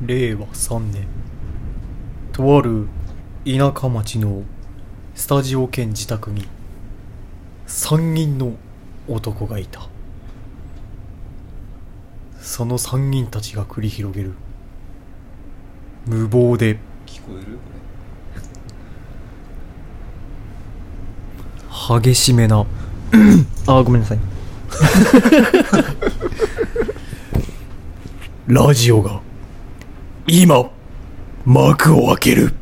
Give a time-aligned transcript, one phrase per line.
[0.00, 1.06] 令和3年。
[2.32, 2.88] とある
[3.44, 4.42] 田舎町の
[5.14, 6.46] スタジオ兼自宅に
[7.66, 8.54] 3人の
[9.08, 9.88] 男がいた。
[12.40, 14.32] その3人たちが繰り広げる。
[16.06, 16.78] 無謀で。
[22.00, 22.64] 激しめな。
[23.66, 24.18] あごめんなさい。
[28.46, 29.20] ラジオが
[30.34, 30.70] 今
[31.44, 32.54] 幕を開ける。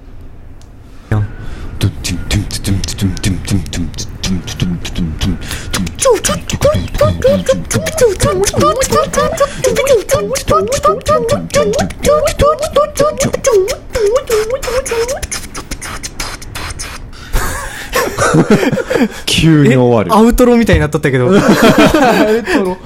[19.26, 20.12] 急に終わる。
[20.12, 21.26] アウトロみたいになっとったけど。
[21.30, 22.78] アウトロ。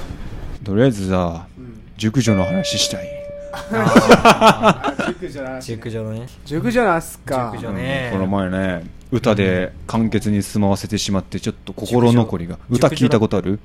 [0.62, 1.46] とりあえずさ、
[1.96, 3.13] 熟女の話したい。
[5.06, 6.26] 熟女な熟女のね。
[6.44, 8.10] 熟女なんすか熟女ね。
[8.12, 12.58] この前ね歌で簡潔に済まわせてしまってちょっと心残りが。
[12.70, 13.60] 歌聞いたことある？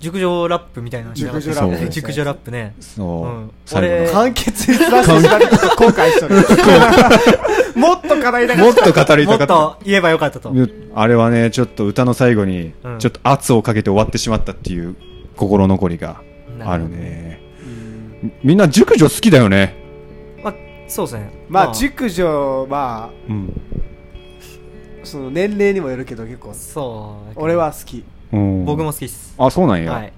[0.00, 1.88] 熟女ラップみたいな熟女ラップ。
[1.88, 2.74] 熟女ラップね。
[2.80, 3.50] そう、うん。
[3.64, 4.02] 最後の。
[4.02, 6.36] 俺簡潔に済ませてしまって後悔しとる。
[7.80, 9.46] もっと課題だもっと語りもたかった。
[9.46, 10.52] っと言えばよかったと。
[10.94, 12.98] あれはねちょっと歌の最後にうん。
[12.98, 14.96] ちょっと圧をかけて終わってしまったっていう
[15.36, 16.20] 心残りが
[16.60, 17.31] あるね
[18.42, 19.74] みんな熟女好きだよね。
[20.42, 20.54] まあ
[20.88, 21.30] そうですね。
[21.48, 23.60] まあ熟女まうん、
[25.02, 26.54] あその年齢にもよるけど結構。
[26.54, 28.04] そう俺は好き。
[28.32, 29.34] うん、僕も好きっす。
[29.38, 30.12] あそうなんや、はい。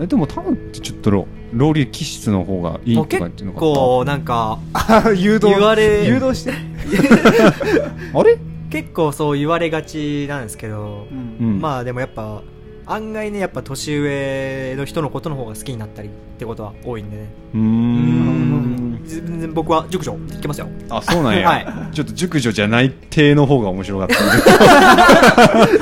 [0.00, 6.52] えでも多分ってちょっとロローリー気質の方がいいとかっていうのか構なんかあ 誘導言われ誘導して？
[8.12, 8.38] あれ？
[8.68, 11.36] 結構そう言われがちなんですけどうん。
[11.40, 11.60] うん。
[11.60, 12.42] まあでもやっぱ
[12.86, 17.26] 案外ねやっぱ年上の人のことの方が好きになったりってことは多いんでね。
[17.54, 19.02] うーん。
[19.06, 20.68] 全然僕は熟女いけますよ。
[20.88, 21.66] あそうなんや、はい。
[21.94, 24.16] ちょっと熟女じゃない体の方が面白かった。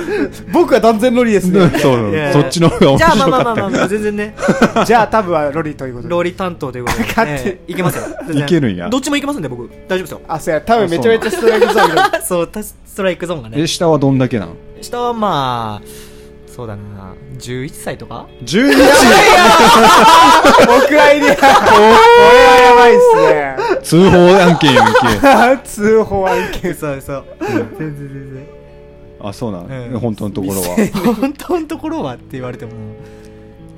[0.53, 1.71] 僕は断然ロリですね。
[1.81, 4.35] そうそっちの方が面じゃあ白まあまあまあかったまあ全然ね
[4.87, 6.13] じゃあ多分はロリということで。
[6.13, 8.05] ローリ担当ということで、勝手にええいけますよ。
[8.33, 8.89] いけるんや。
[8.89, 9.69] どっちもいけますんで僕。
[9.89, 10.21] 大丈夫ですよ。
[10.29, 10.61] あそうや。
[10.61, 13.61] 多分めちゃめちゃストライクゾーンが そうタスストライクゾーンがね。
[13.61, 14.51] え下はどんだけなん？
[14.81, 16.14] 下はまあ
[16.55, 17.15] そうだな。
[17.37, 18.71] 11歳とか？11
[20.63, 21.57] お蔵入りやこれは
[22.63, 23.57] やばいっすね。
[23.83, 24.93] 通報案件やん
[25.59, 25.69] け。
[25.69, 26.73] 通報案件。
[26.73, 27.25] そうそう。
[27.41, 27.49] 全
[27.79, 28.47] 然全然。
[29.21, 29.99] あそうなん、うん。
[29.99, 30.77] 本当のところは？
[31.21, 32.73] 本当のところはって言われても。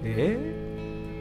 [0.04, 0.36] え？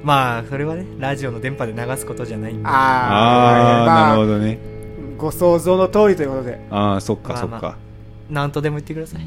[0.04, 2.68] ーまあそれはねラジオの電波で流すことじゃないんで。
[2.68, 4.60] あああ、ーまあなるほどね。
[5.18, 6.60] ご想像の通りということで。
[6.70, 7.62] ああそっかまあまあ。
[7.62, 7.78] そっか、
[8.30, 9.22] なんとでも言ってください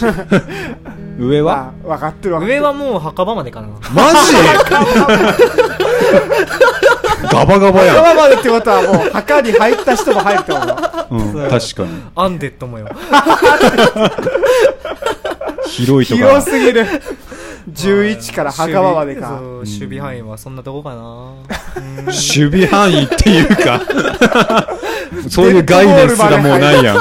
[1.18, 1.72] 上は？
[1.84, 3.68] まあ分かってる分かってる上はもう墓場までかな。
[3.68, 4.36] マジ？
[7.32, 10.64] ガバガバや墓場までってことはもう墓に入った人も入ると思
[11.10, 11.46] うん、う。
[11.46, 11.88] ん、確かに。
[12.14, 12.88] アンデッドもよ。
[15.66, 16.86] 広いとか広すぎる
[17.72, 19.40] 11から墓場までか。
[19.40, 21.34] 守備範囲はそんなとこかな。
[21.76, 22.04] うん。
[22.06, 23.80] 守備範囲っていうか。
[25.28, 26.96] そういう概念すらもうないやん。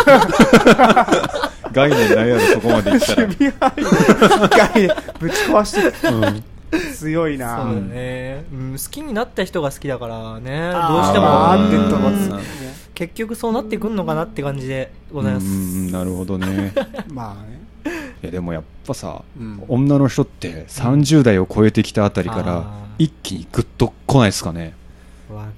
[1.72, 6.44] 概念ないやろそこまでいったら、守備範囲概念ぶち壊してうん
[6.96, 7.64] 強いな。
[7.64, 10.72] そうだね、うん、好きになった人が好きだからね。
[10.72, 11.26] どうしても。
[11.26, 12.32] まあアンデッドもうんつ
[12.94, 16.74] 結局そうなってくんのかなって感じでございます、うんなるほどね。
[17.08, 17.67] まあね
[18.24, 19.64] いやでもやっぱさ、うん。
[19.68, 24.74] 女の人って30代を超えてきたあたりから一気にグッと来ないですかね。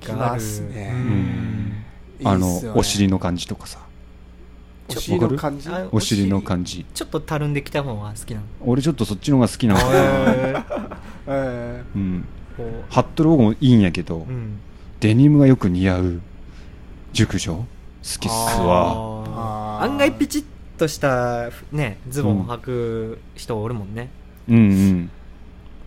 [0.05, 0.41] かる。
[0.41, 0.91] すね。
[0.93, 1.85] うん。
[2.25, 3.79] あのお尻の感じとかさ。
[4.89, 5.69] お尻の感じ？
[5.69, 6.85] あお尻の感じ。
[6.93, 8.45] ちょっとたるんできた方が好きなの。
[8.65, 10.97] 俺ちょっとそっちの方が好きなんだよへー。
[11.27, 12.25] えうん。
[12.57, 14.59] こハットロゴもいいんやけど、ううん。
[14.99, 16.21] デニムがよく似合う
[17.13, 17.53] 熟女？
[17.53, 17.65] 好
[18.01, 19.81] きっすわ。
[19.83, 20.43] 案外ピチッ
[20.79, 24.09] としたねズボンを履く人おるもんね、
[24.47, 25.11] うんうん。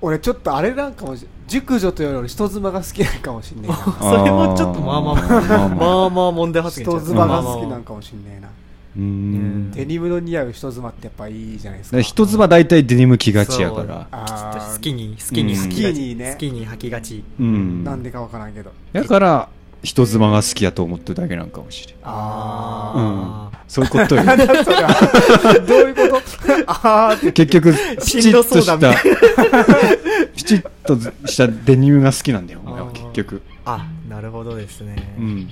[0.01, 3.77] 俺ちょっとあれなんかもし熟女というより人妻が好きなんかもしんねえな。
[3.99, 5.25] それもちょっとまあまあまあ。
[5.29, 6.11] まあまあまあ。
[6.11, 8.49] まあ問題発言人妻が好きなんかもしんねえな。
[8.97, 9.71] うーん。
[9.71, 12.01] デニムの似合う人妻ってやっぱいいじゃないですか。
[12.01, 14.09] 人妻大体デニム着がちやから。
[14.11, 17.23] 好きに好きに好きにね好きに履きがち。
[17.41, 17.85] うん。
[17.85, 18.73] なんでかわからんけど。
[18.93, 19.49] だから
[19.83, 21.97] 人妻が好きやと思ってるだけなんかもしれん。
[22.05, 24.23] ああ、そういうことよ。
[25.67, 26.23] どういうこと？
[26.69, 27.33] あーって。
[27.33, 28.79] 結局ピチッとした
[30.37, 30.97] ピチッと
[31.27, 32.93] したデニムが好きなんだよお前はあー。
[32.93, 33.43] 結局。
[33.65, 35.49] あなるほどですね、うん。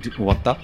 [0.00, 0.56] じ終わった？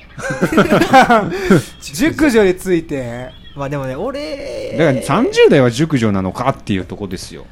[1.80, 3.30] 熟女について。
[3.56, 4.74] まあでもね俺。
[4.76, 7.46] だから30代は熟女なのかっていうとこですよ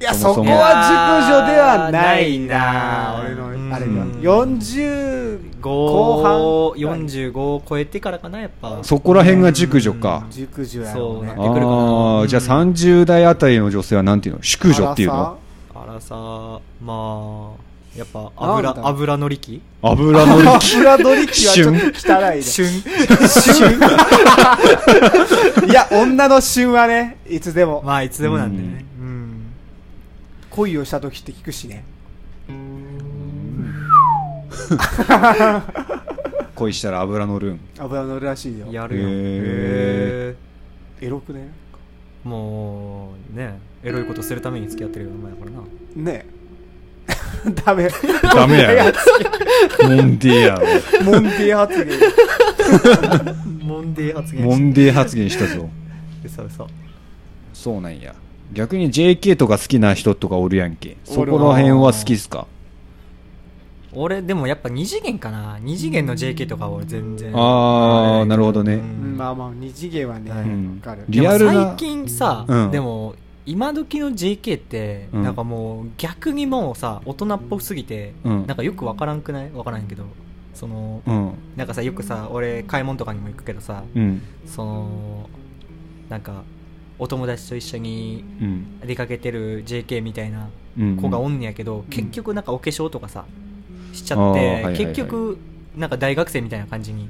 [0.00, 3.20] いやそこは熟女ではないな。
[3.20, 6.40] 俺のあれがうん40 5後半。
[6.40, 8.78] 45を超えてからかなやっぱ。
[8.82, 10.24] そこら辺が熟女か。
[10.30, 11.32] 熟女やろうね。
[11.32, 11.66] そうなってくるかな。
[11.66, 14.42] ああ、じゃあ30代あたりの女性はなんていうの？
[14.42, 15.36] 淑女っていうの？
[15.74, 16.14] あらさ
[16.80, 17.58] まあ
[17.98, 18.86] やっぱ油だ。
[18.86, 19.60] 油乗り機？
[19.82, 21.84] 油のり油取り機はちょっと汚
[22.32, 22.42] いね。
[22.42, 22.66] 旬
[25.68, 27.82] いや女の旬はねいつでも。
[27.84, 28.78] まあいつでもなんだよね。
[28.82, 28.87] うん
[30.58, 31.84] 恋をした時って聞くしね。
[36.56, 37.60] 恋したら油乗るん。
[37.78, 38.66] 油乗るらしいよ。
[38.68, 39.08] やるよ。
[39.08, 40.34] へ
[41.00, 41.52] へエロくね？
[42.24, 46.10] えもうねエロいことするために付き合ってるような前だからな。
[46.12, 46.26] ね。
[47.46, 47.88] え ダメ
[48.34, 48.92] ダメやろ。
[49.88, 50.66] モンデーやろ。
[51.04, 51.98] モンデー発言。
[53.64, 55.70] モンデー発言モンデー発言したぞ。
[56.24, 56.66] 嘘嘘。
[57.54, 58.12] そうなんや。
[58.52, 60.96] 逆に JK とか好きな人とかおるやんけ。
[61.04, 62.46] そこら辺は好きっすか？
[63.92, 65.58] 俺でもやっぱ二次元かな。
[65.60, 67.32] 二次元の JK とかは俺全然。
[67.34, 68.74] あーなるほどね。
[68.74, 69.16] うん。
[69.16, 71.04] まあまあ二次元はねわうんかる。
[71.08, 71.52] リアルな。
[71.52, 72.70] でも最近さ、うん。
[72.70, 73.14] でも
[73.46, 75.22] 今時の JK って、うん。
[75.22, 78.46] なんかもう逆にもうさ大人っぽすぎて、うん。
[78.46, 79.50] なんかよくわからんくない？
[79.52, 80.04] わからんけど。
[80.54, 81.32] その、うん。
[81.56, 84.22] なんかさよくさ俺買い物とかにも行くけどさ、うん。
[84.46, 85.30] その
[86.08, 86.42] なんか
[86.98, 88.80] お友達と一緒にうん。
[88.86, 90.48] 出かけてる JK みたいな
[90.78, 90.96] うん。
[90.96, 93.24] 子がおんねやけど、結局なんかお化粧とかさ
[93.92, 94.76] しちゃって、あーはいはいはい。
[94.78, 95.38] 結局
[95.76, 97.08] なんか大学生みたいな感じに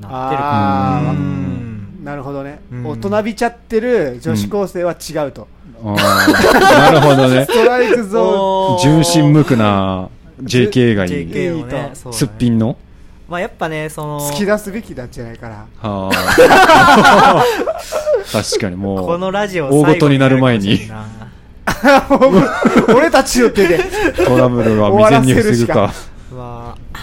[0.00, 1.10] なってるあー。
[1.10, 2.60] うんなるほどね。
[2.72, 2.86] うん。
[2.86, 5.48] 大人びちゃってる女子高生は違うと。
[5.84, 7.44] なるほどね。
[7.48, 7.52] ス。
[7.52, 8.22] トライクゾ
[8.74, 10.08] おー純真無垢な
[10.42, 11.26] JK がいい。
[11.26, 11.90] ね。
[11.92, 12.76] すっぴんの？
[13.30, 17.44] まあやっぱねそのーン好き出すべきなんじゃないかなはあ。
[18.32, 19.06] 確かにもう。
[19.06, 20.80] このラジオ大ごとになる前に
[22.92, 23.84] 俺たちの手で
[24.16, 25.92] トラブルは未然に防ぐか。
[26.34, 26.98] まあ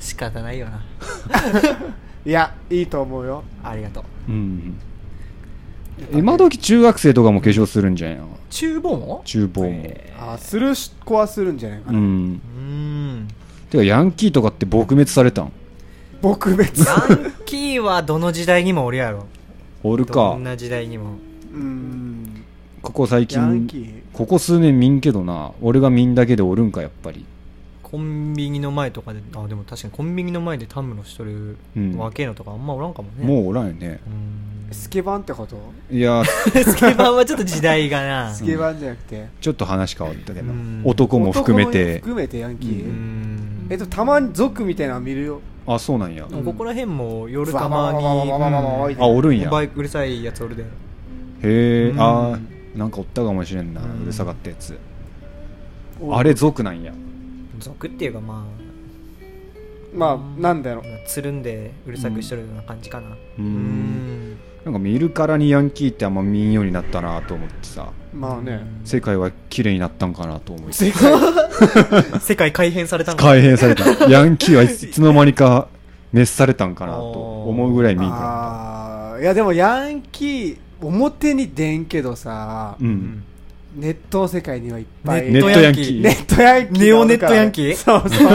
[0.00, 0.80] 仕方ないよな
[2.24, 4.80] いやいいと思うよありがとううん。
[6.12, 8.24] 今時中学生とかも化粧するんじゃんよ。
[8.50, 9.94] 厨房も厨房も。
[10.18, 10.72] あする
[11.04, 12.40] 子はするんじゃないかな、うん。
[13.66, 15.52] うんてか、ヤンキーとかって撲滅されたん？
[16.22, 16.58] 撲滅。
[16.58, 19.26] ヤンキーはどの時代にもおるやろ。
[19.82, 20.44] おるどかん。
[20.44, 21.16] な時代にも。
[21.52, 22.44] うん。
[22.82, 24.02] ここ最ヤン近キ、ー。
[24.12, 25.52] ここ数年見んけどな。
[25.60, 27.24] 俺が見んだけでおるんか、やっぱり。
[27.82, 29.20] コンビニの前とかで。
[29.34, 31.96] あでも確かにコンビニの前でタムロしとるうん。
[31.96, 33.26] 若えのとかあんまおらんかもね。
[33.26, 34.00] もうおらんよね。
[34.06, 34.10] う
[34.70, 34.72] ん。
[34.72, 35.56] スケバンってこと？
[35.90, 38.34] いや、スケバンはちょっと時代がな。
[38.34, 40.50] スケバンじゃなくて、ちょっと話変わったけど。
[40.50, 40.82] うん。
[40.84, 41.98] 男も含め男もて。
[41.98, 45.40] 含めてヤンキー、うんえっとたまに族みたいなの見るよ。
[45.66, 49.50] あそうなんや、うん、ここら辺も夜たまに、あおるんや。
[49.50, 50.62] バイクうるさいやつおるで。
[50.62, 50.66] へ
[51.42, 52.38] え、うん、あ
[52.76, 54.78] なんかおったかもしれんな、うるさかったやつ。
[56.12, 56.92] あれ族なんや。
[57.58, 58.66] 族っていうかまあ
[59.96, 60.84] まあなんだろう。
[61.06, 63.16] つるんでうるさくしとるような感じかな。
[63.38, 64.36] うん。
[64.66, 67.92] なんか見るからにヤンキーってあんま見んようになったなと思ってさ。
[68.12, 70.72] まあね世界は綺麗になったんかなと思って。
[70.72, 74.10] 世界世界改変されたの改変された。
[74.10, 75.68] ヤンキーはいつの間にか
[76.10, 82.84] 滅されたんかなと思うぐらい見んかああいやでもヤンキー表に出んけどさ、う。
[82.84, 83.24] うんん
[83.76, 85.30] ネットの世界にはいっぱい。
[85.30, 86.02] ネットヤンキー。
[86.02, 86.78] ネットヤンキー。
[86.80, 87.76] ネオネットヤンキー？
[87.76, 88.28] そうそう。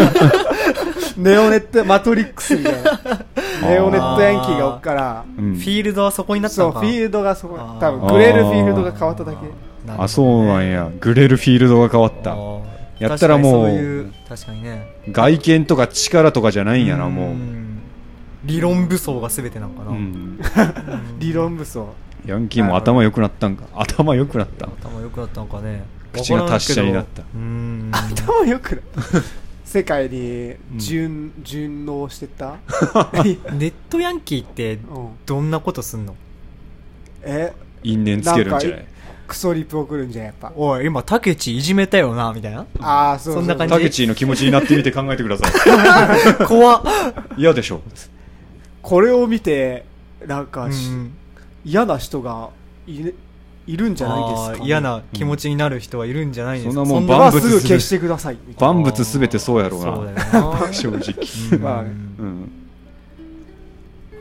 [1.17, 2.99] ネオネットマトリックスみたいな。
[3.63, 5.55] ネオネットヤンキーがおっからうん。
[5.55, 9.37] フィールドはそこになったそうのかフィールドがそこ多分グレるフィールドが変わっただけ。
[9.97, 10.91] あ、そうなんや。
[10.99, 12.37] グレるフィールドが変わった。
[12.99, 14.95] やったらもう確かにそういう確かにね。
[15.09, 17.33] 外見とか力とかじゃないんやな、もう。
[17.33, 17.81] ん。
[18.45, 19.97] 理論武装が全てなのかな、うん。
[19.97, 20.39] うん。
[21.19, 23.63] 理論武装ヤンキーも頭良くなったんか？
[23.73, 24.67] 頭良くなった。
[24.67, 25.83] 頭良くなったのかね。
[26.13, 27.23] 口が達者になった。
[27.33, 27.91] うん。
[27.93, 28.83] 頭よくない
[29.65, 32.57] 世界に順,、順応してった、
[33.23, 34.81] ネットヤンキーってうん、
[35.25, 36.13] どんなことすんの？
[37.23, 37.53] え？
[37.81, 38.79] 因縁つけるんじゃない？
[38.79, 38.85] なん
[39.27, 40.51] クソリプ送るんじゃんやっぱ。
[40.57, 42.65] おい今タケチいじめたよなみたいな？
[42.81, 43.73] ああそうそんな感じ？
[43.73, 46.45] タケチーの気持ちになってみて考えてください。
[46.45, 46.83] 怖っ。
[47.37, 47.81] 嫌でしょ。
[48.81, 49.85] これを見て
[50.27, 51.13] なんかし、うん
[51.65, 52.49] 嫌な人が
[52.87, 53.13] い,、ね、
[53.67, 56.85] いるんじゃないですか、あー嫌な気持ちになる人はいるんじゃないんですか。
[56.85, 58.73] そんなもんそんなは万物すぐ消してくださいみたいな。
[58.73, 59.95] 万物すべてそうやろうな。
[59.95, 60.17] そうだよ
[60.67, 61.13] な正直。
[61.53, 61.89] うんまあね
[62.19, 62.51] うん。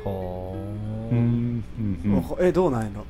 [0.05, 0.57] はあ。
[1.13, 1.65] うん。
[1.79, 2.25] うん。
[2.41, 3.05] えどうなんやろ？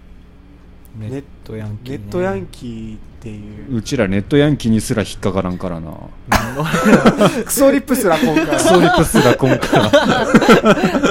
[0.99, 1.99] ネットヤンキーね。
[1.99, 2.97] ネットヤンキー。
[2.97, 3.77] っていう。
[3.77, 5.93] うちらネットヤンキーにすら引っかからんからな。
[7.45, 9.91] クソリップすら今回クソリップすら今回。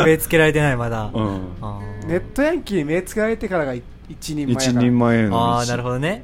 [0.05, 1.11] 目つけられてないまだ。
[1.13, 1.39] うん。
[1.61, 5.57] あーネットヤンキーに目つけられてからがい一人前一人前の。
[5.59, 6.23] あーなるほどね。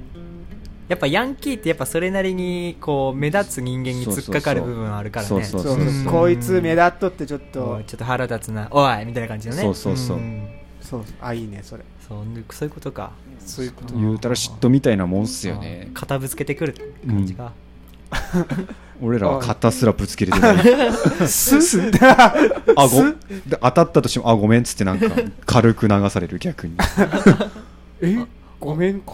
[0.88, 5.44] やっぱヤンキーってやっぱそれなりにこう目立つ人間に突っかかる部分あるからね。
[5.44, 8.68] そうそうこいつ目立っとってちょっおといちょっと腹立つな。
[8.72, 9.62] おいみたいな感じのね。
[9.62, 10.18] そうそうそう。
[10.18, 10.48] ん。
[10.82, 11.84] そうあいいねそれ。
[12.08, 13.12] そうそういうことか。
[13.40, 13.94] そういうこと。
[13.94, 15.90] 言うたら嫉妬みたいなもんっすよね。
[15.92, 16.76] あ肩ぶつけてくる
[17.08, 17.54] 感じか、
[19.02, 20.58] 俺らは肩すらぶつけれてない。
[21.28, 21.80] す
[22.76, 23.04] あご
[23.50, 25.08] で当たったとしてもあごめんっつってなんか
[25.46, 26.76] 軽く流される逆に。
[28.02, 28.18] え？
[28.60, 29.14] ごめんか。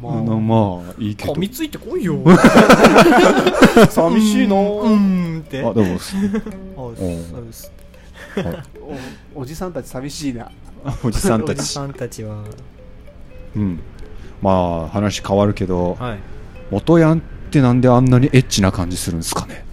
[0.00, 0.12] まあ。
[0.22, 1.32] のまあいいけど。
[1.34, 2.18] 噛みついてこいよ。
[2.26, 4.56] あ 寂しいな。
[4.56, 5.42] うん。
[5.44, 5.60] って。
[5.60, 7.72] あどうもうです。
[9.34, 10.50] おおじさんたち寂しいな。
[11.02, 11.58] おじさんたち。
[11.58, 12.44] おじさんたちは。
[13.56, 13.80] うん。
[14.40, 16.18] まあ話変わるけどはい。
[16.70, 19.64] 元ヤンってなんであんなにエッチな感じするんですかね。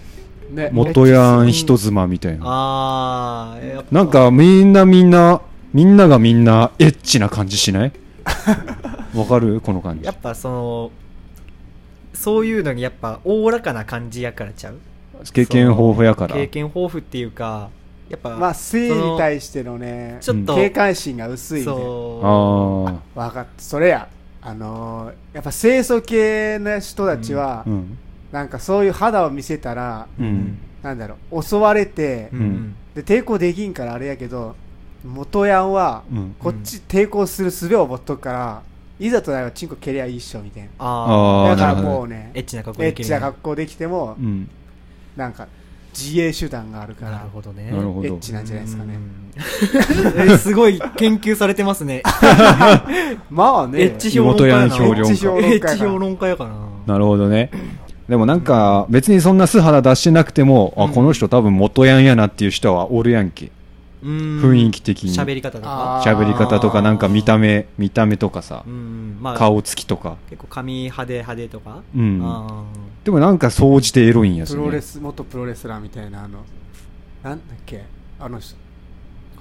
[0.51, 0.69] ね。
[0.71, 2.45] 元ヤン人妻みたいな。
[2.45, 3.87] ああやっぱ。
[3.91, 5.41] なんかみんなみんな
[5.73, 7.91] みんながみんなエッチな感じしない？
[9.15, 9.61] わかる？
[9.61, 10.05] この感じ。
[10.05, 10.91] やっぱその
[12.13, 14.75] そういうのにやっぱおおらかな感じやからちゃう？
[15.33, 16.35] 経験豊富やから。
[16.35, 17.69] 経験豊富っていうか
[18.09, 21.65] やっぱまあ性に対してのねちょっと警戒心が薄いね。
[21.65, 22.21] そ
[23.15, 24.07] あ分かったそれや
[24.45, 27.97] あのーやっぱ清楚系の人たちは、あうん。
[28.31, 30.57] なんかそういう肌を見せたら、ううん。
[30.81, 32.75] なんだろう襲われて、う、うん。
[32.93, 34.55] で抵抗できんからあれやけど
[35.05, 36.35] 元ヤンは、うん。
[36.37, 38.63] こっち抵抗する術を持っとくから
[38.99, 40.69] いざとなればチンコ蹴りゃいいっしょみたいな。
[40.77, 41.57] ああー。
[41.57, 44.49] だからもうねエッチな格好エッチできるな格好できても、うん。
[45.15, 45.47] なんか
[45.97, 47.71] 自衛手段があるかならるほどね。
[47.71, 48.07] なるほど。
[48.07, 50.37] エッチなんじゃないですかね。
[50.37, 52.01] すごい研究されてますね。
[53.29, 53.83] まあね。
[53.83, 54.63] エッチ評論家やな。
[54.65, 56.51] エッチ評論家やかな。
[56.85, 57.49] なるほどね。
[58.09, 63.51] でもなんか別にそんな素肌出してなくても、うんあこの人多分元ヤンやなっていう人はおるやんけ
[64.03, 65.13] 雰雰囲気的に。
[65.15, 66.01] 喋り方とか。
[66.05, 70.17] 喋り方とかなんか見た目見た目とかさうんまあ顔つきとか。
[70.29, 71.81] 結構髪派手派手とか。
[71.95, 72.21] うん。
[72.23, 72.63] あ
[73.03, 76.39] でもなんか総じてエロいんやプそれロレス元プロレスラーみたいなあの
[77.23, 77.83] なんだっけ
[78.19, 78.57] あの人ー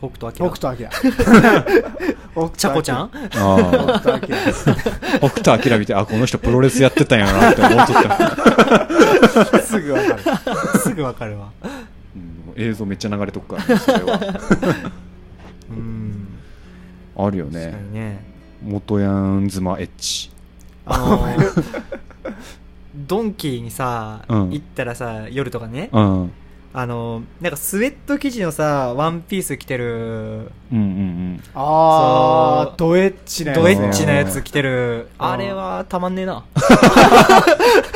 [0.01, 2.51] 北斗北晶斗晶。
[2.57, 3.11] ちゃこちゃん？
[3.13, 5.19] あ北あ斗晶。
[5.21, 8.03] 北斗晶見てあこの人プロレスやってたんやなって思っとっ
[9.53, 10.23] た、 すぐわかる。
[10.83, 11.51] すぐわかるわ。
[11.65, 11.92] うん
[12.57, 14.21] 映像めっちゃ流れとくからね、 それは。
[15.71, 16.29] うん。
[17.17, 17.75] あるよね。
[17.91, 18.25] にね。
[18.63, 20.31] 元ヤン妻エッチ。
[20.87, 21.63] あのー
[22.95, 24.51] ドンキーにさ、うん。
[24.51, 26.31] 行ったらさ夜とかね、うん。
[26.75, 35.09] あのーなんかスウェット生地のさワンピース着てるうんうんそうああドエッチなやつドエッチなやつ着てる。
[35.19, 36.45] うんあれはたまんねえな。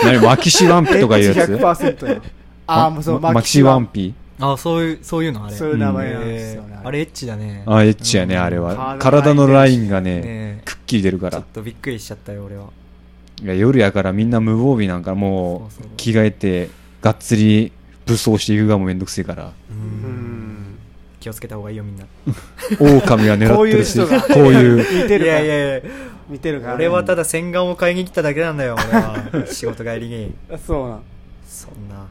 [0.02, 1.38] う ん何マキシワンピとかいうやつ？
[1.38, 2.20] エッチ100%や
[2.66, 4.14] ああもうそうママキシワンピ？
[4.38, 5.56] あそういうそういうのあれ。
[5.56, 7.00] そういう名前なんですよねえーあれ。
[7.00, 7.62] エッチだね。
[7.66, 8.42] あエッチやね、うん。
[8.42, 8.96] あれは。
[8.98, 10.62] 体体のラインがねね。
[10.64, 11.32] くっきり出るから。
[11.32, 12.66] ちょっとびっくりしちゃったよ俺は。
[13.42, 15.92] いや夜やからみんな無防備なんかもそうそう。
[15.92, 17.72] う着替えてがっつり
[18.06, 19.44] 武装していくがもめんどくせえから。
[19.46, 20.78] ううん。
[21.20, 22.04] 気をつけた方がいいよみんな。
[22.78, 25.02] 狼は狙こういうってるし人がこういう。
[25.02, 25.80] 見てるかいやいやいや。
[26.28, 29.46] 見てるから俺はただ洗顔を買いに来ただけなんだよ俺は。
[29.46, 30.34] 仕事帰りに。
[30.52, 31.02] あそうなん。
[31.48, 32.06] そんな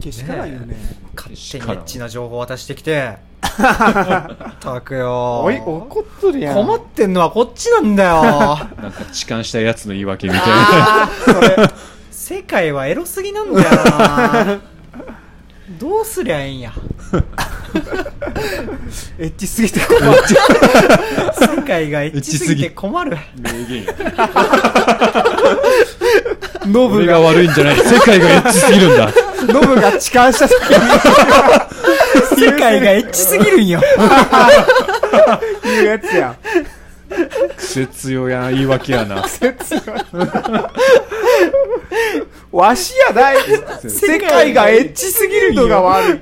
[0.00, 0.76] けしからんよね。
[1.14, 3.16] 勝手にエッチな情報渡してきて。
[3.46, 5.42] ったくよ。
[5.42, 6.54] おい怒っとるやん。
[6.54, 8.22] 困ってんのはこっちなんだよ。
[8.82, 11.10] なんか痴漢したやつの言い訳みたいな。
[11.24, 11.70] それ
[12.10, 14.60] 世界はエロすぎなんだよな。
[15.78, 16.72] どうすりゃいいんや。
[19.18, 20.12] エッチすぎて困る。
[21.32, 23.16] 世界がエッチすぎて困る。
[23.36, 23.94] 名言や。
[26.66, 27.76] ノブが悪いんじゃない。
[27.76, 30.76] 世界がエッチすぎるんだノブが痴漢した時に。
[32.36, 33.80] 世界がエッチすぎるんよ。
[35.62, 36.36] 言うやつやん。
[37.56, 39.24] 癖強やな言い訳やな。
[42.52, 43.36] わしやない。
[43.88, 46.20] 世界がエッチすぎるのが悪い。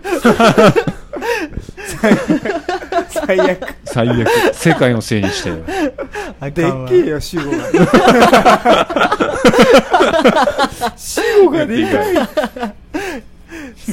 [3.09, 3.75] 最悪。
[3.85, 4.28] 最悪。
[4.52, 5.57] 世界のせいにしてよ。
[5.57, 6.52] でっ
[6.88, 7.59] けえよ主語が。
[10.97, 12.14] 主語がでかい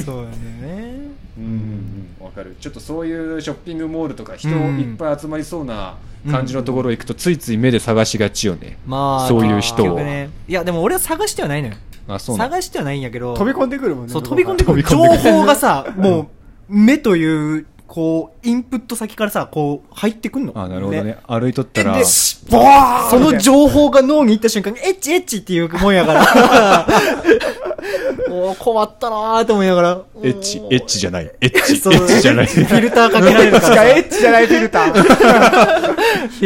[0.00, 1.10] そうだね。
[1.38, 2.56] うんわかる。
[2.60, 4.80] ちょっとそういうショッピングモールとか人うん。
[4.80, 5.96] いっぱい集まりそうな
[6.30, 8.78] 感じのところ行くとついつい目で探しがちよね。
[8.86, 9.96] まあそういう人を。
[9.96, 10.30] ね。
[10.48, 11.74] いやでも俺は探してはないのよ。
[12.08, 13.34] あそう探してはないんやけど。
[13.34, 14.82] 飛び込んでくるもんねそう飛び込んでくる。
[14.82, 16.28] 情報がさもう
[16.68, 20.52] 目というこうインプット先からさこう入ってくんの？
[20.56, 22.04] あなるほどね歩いとったらで
[22.48, 26.86] ボーンその情報が脳に行った瞬間に、エッチエッチっていうもんやから。
[28.30, 30.00] もう困ったなーって思いながら。
[30.22, 33.66] エッチエッチじゃないエッチエッチじゃないフィルターかけられるから。
[33.66, 34.98] しかエッチじゃないフィルターフ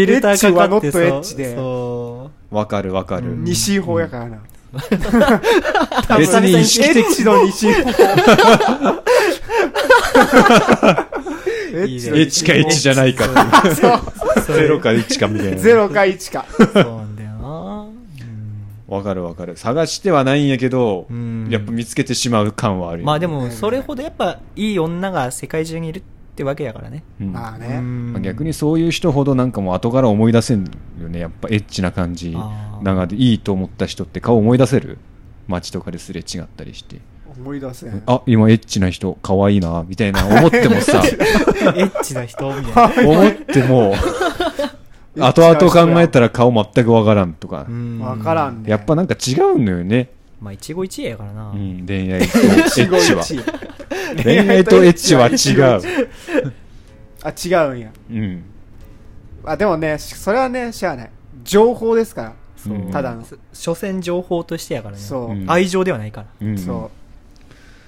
[0.01, 2.57] ィルターかかってエッチはノットエッチでそう。
[2.57, 3.37] わかるわかる。
[3.37, 4.39] 西法やからな。
[6.19, 7.93] 別に意識的エッチの西法。
[11.85, 13.75] エいいエッチかエッチじゃないかっていう。
[13.75, 14.01] そう。
[14.57, 15.57] ゼロか1かみたいな。
[15.59, 16.47] ゼロか1か。
[16.57, 17.87] そうなんだよな
[18.89, 19.57] わかるわかる。
[19.57, 26.03] 探してはないんやけど、うんやっぱ見つけてしまう感はあるよまあでもそれほどやっぱいい女が世界中にいるっ
[26.37, 27.79] てわけやからねうんうまあね。
[27.81, 30.65] んまあ逆にそういう人ほどなんかもう後から思い出せん
[31.01, 31.19] よね。
[31.21, 32.33] やっぱエッチな感じ。
[32.37, 34.99] あーなんかいいと思った人って顔思い出せる？
[35.49, 37.01] 街とかですれ違ったりして。
[37.39, 38.03] 思い出せん。
[38.07, 41.03] あ、今エッチな人可愛いな、みたいな思ってもさ、
[41.77, 43.95] エッチな人みたいな 思っても、
[45.19, 47.73] 後々考えたら顔全くわからんとかう。
[47.73, 48.71] んわからんね。
[48.71, 50.11] やっぱなんか違うのよね。
[50.41, 53.25] まあ一期一会やからなうん、恋愛とエッチは。
[54.23, 56.09] 恋愛とエッチは違う。
[57.23, 57.91] あ、違うんや。
[58.11, 58.43] うん。
[59.45, 61.11] あ、でもね、それはね、しゃあない。
[61.45, 62.33] 情報ですから。
[62.93, 63.25] ただの。
[63.53, 66.96] 所詮情報としてやからねそううん愛情ではないからうんそう。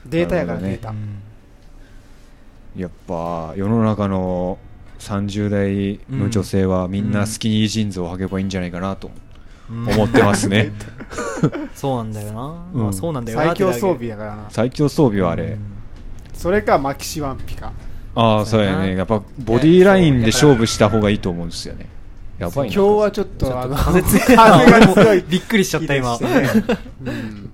[0.08, 0.94] データやから、データ。
[2.76, 4.58] やっぱ世の中の
[4.98, 9.10] 30代の女性はみんなスキニージーンズを履けばいいんじゃないかなと
[9.70, 10.72] うん思ってますね。
[11.74, 14.46] そうなんだよなうんまあそうなんだよな最強装備やからな。
[14.50, 15.44] 最強装備はあれ。
[15.44, 15.78] うん
[16.38, 17.72] それか、マキシワンピか。
[18.14, 18.94] ああ、そうやね。
[18.94, 21.86] やっぱボディーラインで勝負した方がいいと思うんですよね。
[22.38, 22.74] やばいな。
[22.74, 24.00] 今日はちょっと、あの、風
[24.36, 25.24] が強い。
[25.28, 26.14] びっくりしちゃった今
[27.04, 27.50] うん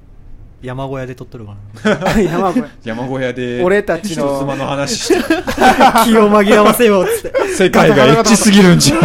[0.64, 1.54] 山小屋で撮っとるか
[1.84, 5.14] らな 山小屋山小屋で、俺たちの人妻の話して、
[6.04, 9.00] 気を紛らわせようっつって世界がエッチすぎるんじゃん。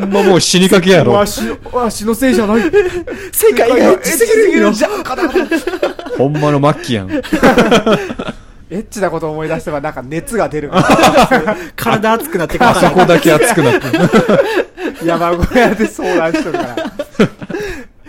[0.00, 1.26] ほんまもう死にかけやろわ。
[1.26, 2.62] し、わしのせいじゃない。
[3.32, 4.92] 世界がエッチすぎるよじゃん、
[6.16, 7.10] ほんまの末期やん。
[8.70, 11.56] エッチなこと思い出せばなんか熱が出るから。
[11.76, 13.86] 体熱くなってくるあそこだけ熱くなって。
[15.04, 16.76] 山小屋で相談しとるから。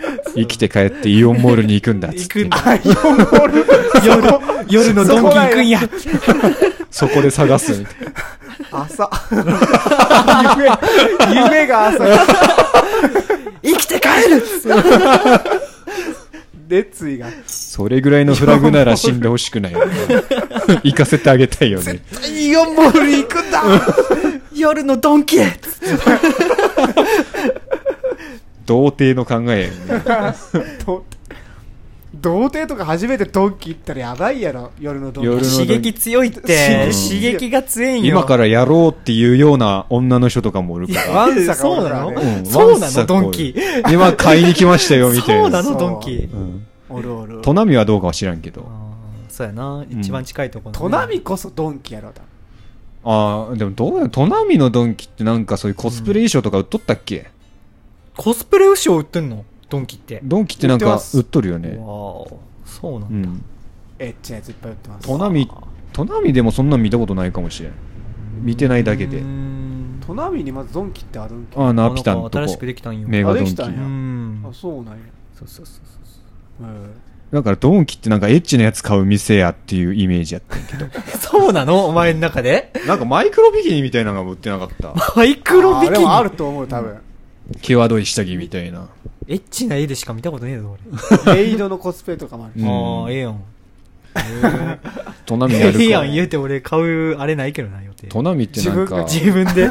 [0.34, 3.66] 生きて帰ってイオンモールに行くんだっつって行くんだあ、イオンモール。
[4.04, 4.22] 夜
[4.68, 5.80] 夜のドンキ行くんや
[6.90, 7.94] そこで探すみたい
[8.70, 8.82] な。
[8.82, 9.10] 朝。
[10.56, 12.04] 夢、夢が朝。
[13.62, 14.42] 生きて帰る
[16.68, 17.28] 熱意が。
[17.46, 19.94] それぐらいのフラグなら死んでほしくないよね。
[20.82, 22.00] 行かせてあげたいよね。
[22.34, 23.62] イオンモール行くんだ
[24.54, 25.52] 夜のドンキへ
[28.72, 29.70] 童貞の考え
[32.14, 34.70] 童貞とか初めてドンキ行ったらやばいやろ。
[34.78, 35.26] 夜のドンキ。
[35.30, 36.38] 夜の刺激強いって。
[36.38, 36.42] う
[36.90, 38.10] ん刺激が強いんよ。
[38.10, 41.10] 今からやろうっていうような女の人とかもおるから。
[41.10, 42.36] ワンサかそうなのおるからね。
[42.38, 42.80] うんそうなの？
[42.82, 43.54] ワンサこうドンキ。
[43.90, 45.42] 今買いに来ましたよ、みたいな。
[45.42, 45.78] そうなそうの？
[45.80, 46.10] ドンキ。
[46.32, 46.36] う。
[46.36, 46.66] ん。
[46.90, 47.38] おるおる。
[47.42, 48.66] トナミはどうかは知らんけど。
[48.68, 49.84] あーそうやな。
[49.90, 52.20] 一番近いところトナミこそドンキやろだ。
[53.04, 57.30] ああ、でもどうやトナミのドンキってなんかそういうコスプレ衣装とか売っとったっけ、
[58.16, 59.44] コスプレ衣装売ってんの？
[59.68, 61.76] ドンキってドンキってなんか売っとるよね。
[61.78, 63.44] わおそうなだうんん。
[63.98, 65.06] エッチなやついっぱい売ってます。
[65.08, 65.50] トナミ、
[65.92, 67.72] トナミでもそんなん見たことないかもしれん。
[68.42, 69.24] 見てないだけでうー。
[69.24, 72.66] んトナミにまずドンキってあるんけああ、ナピタンとこなんか新しく。
[72.66, 73.66] できたんよメガドンキあできた。
[73.68, 73.82] んうや
[74.48, 74.98] んあ、そうなんや。
[75.38, 75.76] そうそうそう
[76.60, 76.90] そううん
[77.32, 80.86] だからドンキってなんかエッチなやつ買う店やっていうイメージやったんやけど。
[81.18, 81.86] そうなの？
[81.86, 82.74] お前の中で？
[82.86, 84.92] なんかマイクロビキニみたいなのが売ってなかった。
[85.16, 86.98] マイクロビキニあーでもあると思う、多分。
[87.60, 88.88] 際どい下着みたいな。
[89.28, 90.76] エッチな絵でしか見たことねえぞ
[91.26, 92.60] メイドのコスプレとかもある。
[92.60, 92.68] しうん。
[92.68, 93.42] 俺ああええやん。
[95.24, 95.78] トナミにあるか。
[95.80, 98.08] ええやん言うて俺買うあれないけどな予定。
[98.08, 99.70] トナミってなんか、自分で。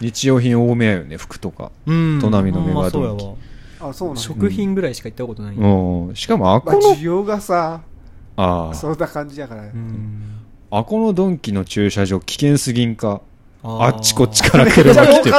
[0.00, 1.70] 日用品多めやよね、服とか。
[1.86, 2.18] うん。
[2.20, 3.90] トナミのメガほんまドンキそうやわ。
[3.90, 4.22] あ、そうなんや。
[4.22, 5.56] 食品ぐらいしか行ったことない。
[5.56, 6.16] ようん。
[6.16, 7.82] しかも、あまあ、この、需要がさ、
[8.36, 9.62] ああ、そんな感じだから。
[9.62, 10.22] うん。
[10.70, 13.20] あこのドンキの駐車場危険すぎんか？
[13.66, 15.30] あっちこっちから車来て。
[15.30, 15.36] るよ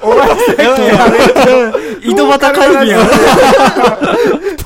[0.00, 2.98] お前さっきやめ井戸端会議や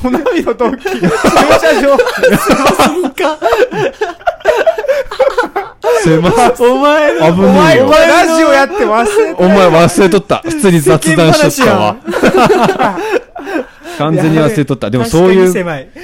[0.03, 1.97] のドンキ、駐車場、
[6.03, 6.33] 狭い。
[6.61, 7.89] お前の危ねえよお。
[7.89, 10.43] 前ラジオやって忘れお前忘れとった。
[10.45, 11.97] 普通に雑談しとったわ。
[13.97, 14.91] 完全に忘れとった。
[14.91, 15.51] でもそういう、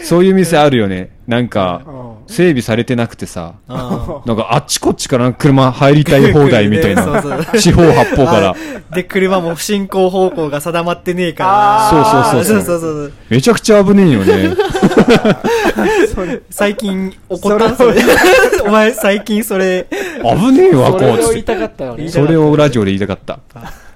[0.04, 1.10] そういう店あるよね。
[1.26, 7.04] なんかう、ん整備されてなくてさ、あなんかあっちこっちから車入りたい放題みたいな。
[7.04, 8.54] そうそう四方八方から。
[8.54, 14.56] ーで車も進行方向が定まってねえからそうそうそうそうめちゃくちゃ危ねえよね。
[16.50, 17.74] 最近怒った
[18.64, 19.86] お前最近それ
[20.22, 21.32] 危ねえわ、それをこうつって。
[21.32, 22.08] 言いたかったよね。
[22.08, 23.40] それをラジオで言いたかった。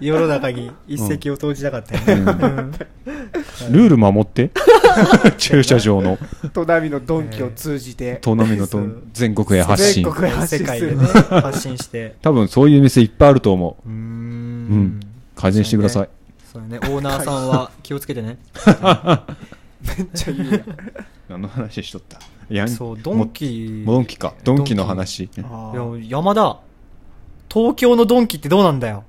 [0.07, 4.51] 世の中に一石を投じたかったルール守って。
[5.39, 6.19] 駐車場の。
[6.53, 8.81] トナミのドンキを通じて、トナミのと
[9.13, 10.05] 全国へ発信。
[10.05, 10.13] 全。
[10.13, 11.07] 国へ発世信でね。
[11.07, 12.15] 発信して。
[12.23, 13.89] 多分そういう店いっぱいあると思う。
[13.89, 13.97] うーん。
[13.97, 13.99] う
[14.77, 15.01] ん。
[15.35, 16.09] 改善してください。
[16.53, 16.79] そうだね。
[16.95, 18.39] オーナーさんは気をつけてね。
[19.99, 20.61] めっちゃいいや
[21.29, 22.19] 何の話しとった？
[22.51, 23.83] いやそうドンキ。
[23.85, 24.35] もドンキか。
[24.45, 25.29] ドンキの話。
[26.09, 26.59] 山田。
[27.53, 29.05] 東京のドンキってどうなんだよ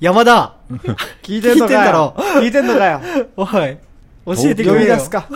[0.00, 0.54] 山田。
[1.22, 2.14] 聞いてんのかよ。
[2.36, 3.00] 聞いてんのかよ。
[3.36, 3.46] おい。
[4.26, 4.72] 教えてくれよ。
[4.74, 5.26] 呼び出すか。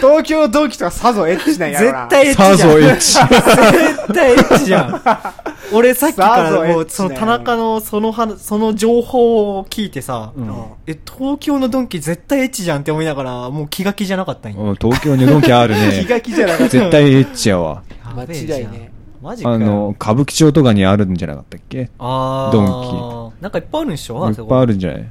[0.00, 2.08] 東京ドンキとかさぞエッチなんやろな。
[2.08, 2.58] 絶対エッチじゃん。
[2.58, 3.12] さぞエッチ。
[3.14, 5.02] 絶対エッチじゃん。
[5.72, 10.54] 俺さっきからもうその田中のその話その情報を聞いてさ、うん。
[10.86, 16.04] え東京のドンキ絶対エッチじゃんって思いながらもう気が気じゃなかったんようん東京にドンキある気ね。
[16.08, 16.68] が気じゃなかった。
[16.68, 17.82] 絶対エッチやわ。
[18.14, 18.93] 間違いね
[19.24, 19.48] マジか。
[19.48, 21.88] よあの、歌舞伎町とかにあるんじゃなかったっけ？
[21.98, 22.52] あー。
[22.52, 24.28] ドなんかいっぱいあるんでしょ？
[24.28, 25.06] いっぱいあるんじゃない？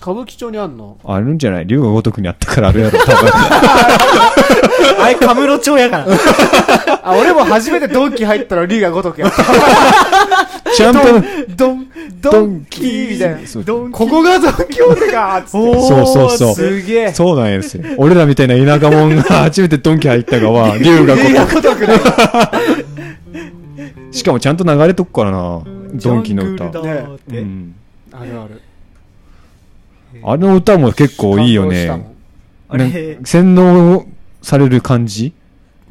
[0.00, 0.98] 歌舞伎町にあんの？
[1.04, 1.66] あるんじゃない？
[1.66, 3.30] 龍が如くにあったからあるやろ、多分。
[5.00, 6.06] あれ、カムロ町やから。
[7.04, 9.44] あ俺も初めてドンキ入ったら竜が如くやった。
[10.74, 11.00] ちゃんと、
[11.56, 11.86] ドン
[12.20, 13.46] ドンキーみたいな。
[13.46, 13.64] そう。
[13.64, 13.98] ドンキ。
[13.98, 16.54] ここがドンキホーテかっつっておーそうそうそう。
[16.54, 17.12] すげえ。
[17.12, 17.84] そうなんですよ。
[17.98, 21.98] 俺らみたいな田舎者が初めてドンキ入ったがは、龍が竜が如如くね。
[21.98, 22.91] く。
[24.12, 25.62] しかもちゃんと流れとくからな、
[25.94, 26.70] ドンキの歌。
[26.70, 27.38] ジャングルだーって。
[27.40, 27.74] うん。
[28.12, 28.62] あるある。
[30.22, 32.14] あの歌も結構いいよね。
[33.24, 34.06] 洗脳
[34.42, 35.32] される感じ？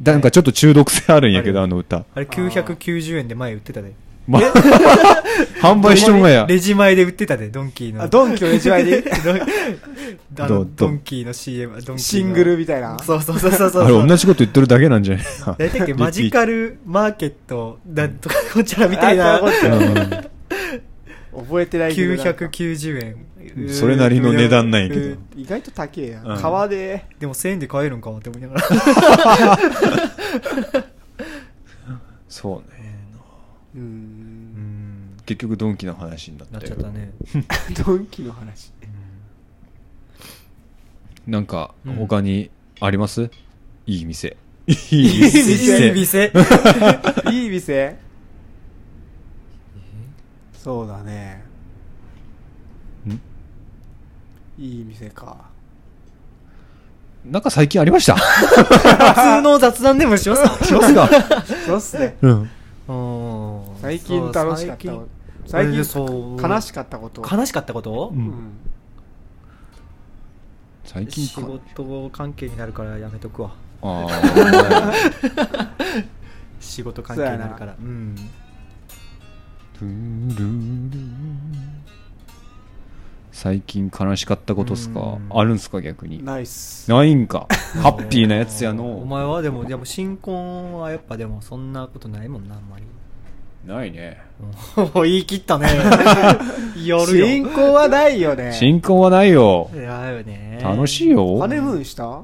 [0.00, 2.04] なんかちょっと中毒性あるんやけど、ああの歌。
[2.14, 3.92] あれ？990円で前売ってたで。
[4.26, 4.38] ま、
[5.60, 6.46] 販売しとんがや。
[6.48, 8.02] レジ前で売ってたで、ドンキーの。
[8.02, 8.94] あドンキのレジ前に
[10.38, 11.98] あのどどドンキーの CM、ドンキーの。
[11.98, 12.98] シングルみたいな？
[13.02, 13.84] そうそうそうそうそう。
[13.84, 15.24] あれ同じこと言ってるだけなんじゃない？
[15.58, 19.40] 大体マジカルマーケットだとかこちらみたいな。
[21.34, 22.30] 覚えてないけどな。
[22.30, 23.16] んか990円。
[23.68, 25.00] それなりの値段なんやけど。
[25.00, 25.18] うん。
[25.36, 26.40] 意外と高えやうん。
[26.40, 27.04] 革で？
[27.18, 29.58] でも1000円で買えるんかって思いながら。
[32.28, 32.91] そうね。
[33.74, 35.16] ううんん。
[35.24, 36.98] 結局ドンキの話になったよなっちゃった。
[36.98, 37.12] ね。
[37.84, 38.72] ドンキの話
[41.26, 43.30] なんかうん、他にあります？
[43.86, 44.36] いい店。
[44.66, 45.92] いいいい店。
[45.92, 46.32] 店。
[47.30, 47.96] いい店
[50.54, 51.42] そうだね
[54.58, 55.36] いい店か
[57.24, 58.14] なんか最近ありました？
[58.16, 60.64] 普通の雑談でもしますか？
[60.64, 61.08] しますか？
[61.66, 62.50] そうっすねうん。
[63.82, 65.08] うん最近楽しかったこと。
[65.46, 66.04] 最近そ
[66.38, 66.40] う。
[66.40, 67.22] 悲しかったこと。
[67.28, 68.12] 悲しかったこと？
[68.14, 68.26] ううん。
[68.28, 68.32] ん
[70.84, 73.50] 最近仕事関係になるからやめとくわ。
[73.82, 74.92] ああ。
[76.60, 77.74] 仕事関係になるから。
[77.78, 78.14] うん。
[79.78, 80.98] トゥルルル
[83.32, 85.00] 最近悲しかったことっすか？
[85.00, 85.26] うん。
[85.30, 85.80] あるんすか？
[85.82, 86.22] 逆に。
[86.24, 87.46] ナイスないんか？
[87.82, 89.04] ハッピーなやつやおの。
[89.06, 92.84] 前はでもでも新婚はやっぱでもそんなことないもんなあんまり
[93.66, 94.20] ないね。
[94.94, 95.68] お言い切ったね。
[96.76, 97.26] やるよ。
[97.26, 98.52] 新婚はないよね。
[98.52, 99.70] 新婚はないよ。
[99.74, 100.58] やよね。
[100.62, 101.38] 楽しいよ。
[101.38, 102.20] ハネムーンした？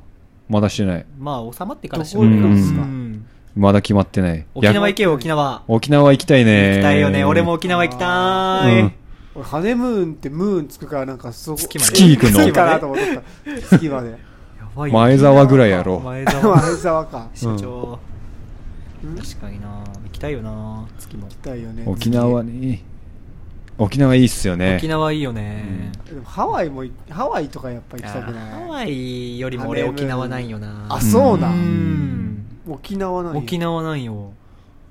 [0.48, 1.07] まだしてない。
[1.18, 3.24] まあ収まってからしどこ行くんすかうん。
[3.55, 4.44] まだ決まってない。
[4.55, 5.11] 沖縄行けよ。
[5.11, 5.62] よ沖縄。
[5.68, 6.77] 沖縄行きたいね。
[6.77, 7.24] 行きたいよね。
[7.24, 8.92] 俺も沖縄行きたい、うん。
[9.37, 11.92] 俺ハネムーンってムーンつくからなんかそこ月まで。
[11.92, 12.38] 月行くの？
[12.38, 13.77] 月かなと思った。
[13.77, 14.16] 月まで。
[14.92, 16.01] 前澤ぐらいやろ。
[16.01, 17.29] 前澤前沢か。
[17.35, 17.98] 社長、
[19.05, 19.16] うん。
[19.16, 19.68] 確かにな。
[19.68, 20.87] 行きたいよな。
[20.98, 21.22] 月も。
[21.24, 21.85] 行きたいよね。
[21.87, 22.83] 沖縄ね。
[23.78, 24.76] 沖縄いいっすよね。
[24.76, 28.50] 沖縄いいよね、でもハワイもいハワイとかやっぱ行きたくあない？
[28.50, 30.87] ハワイよりも俺沖縄なんよな。
[30.88, 32.44] あそうだうん。
[32.68, 34.33] 沖縄なんや沖縄なんよ。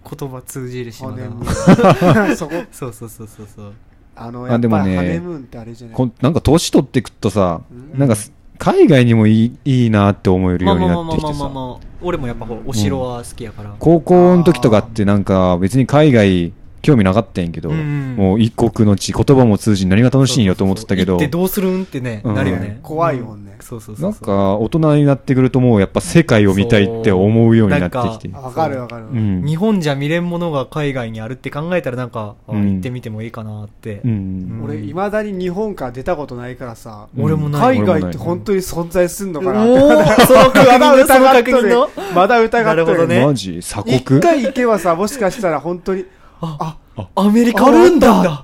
[0.10, 1.24] 言葉通じるしハまだ。
[1.24, 2.38] ネムーン。
[2.38, 2.54] そこ？
[2.72, 3.74] そうそうそうそうそう。
[4.16, 6.12] あのやっぱりあでもねハネムーンってあれじゃない？
[6.22, 8.00] なんか年取ってくとさ、うん。
[8.00, 11.80] なんかす海外にもいいいいなって思えるまようになってきてさ。
[12.00, 21.14] 俺もやっぱほお城は好きやから、高校の時とかってなんか別に海外興味なかったんやけど、うんもう一国の地、言葉も通じん何が楽しいんよと思ってたけど。
[21.14, 22.36] 行っ、てどうするんってね、うん。
[22.36, 22.80] なるよね。
[22.82, 23.58] 怖いもんね。
[23.60, 28.30] うそうそうそうなんか大人になってくるともうやっぱ世界を見たいって思うようになってきて。
[28.34, 29.46] あわかるわかるうん。
[29.46, 34.62] 日本じゃ見れんものが海外にあるって考えたらなんか、あうん行ってみてもいいかなって、うん。
[34.64, 37.08] 俺いまだに日本から出たことないからさ。
[37.18, 37.24] うん。
[37.24, 37.78] 俺もない。
[37.78, 39.72] 海外って本当に存在すんのかなって。
[39.72, 41.90] おー その確認のその確認の。
[42.14, 43.60] まだ疑っとるなるほどねマジ？
[43.62, 46.06] 鎖一国回行けばさもしかしたら本当に
[46.42, 46.78] あ
[47.16, 48.44] アメリカあるんだ。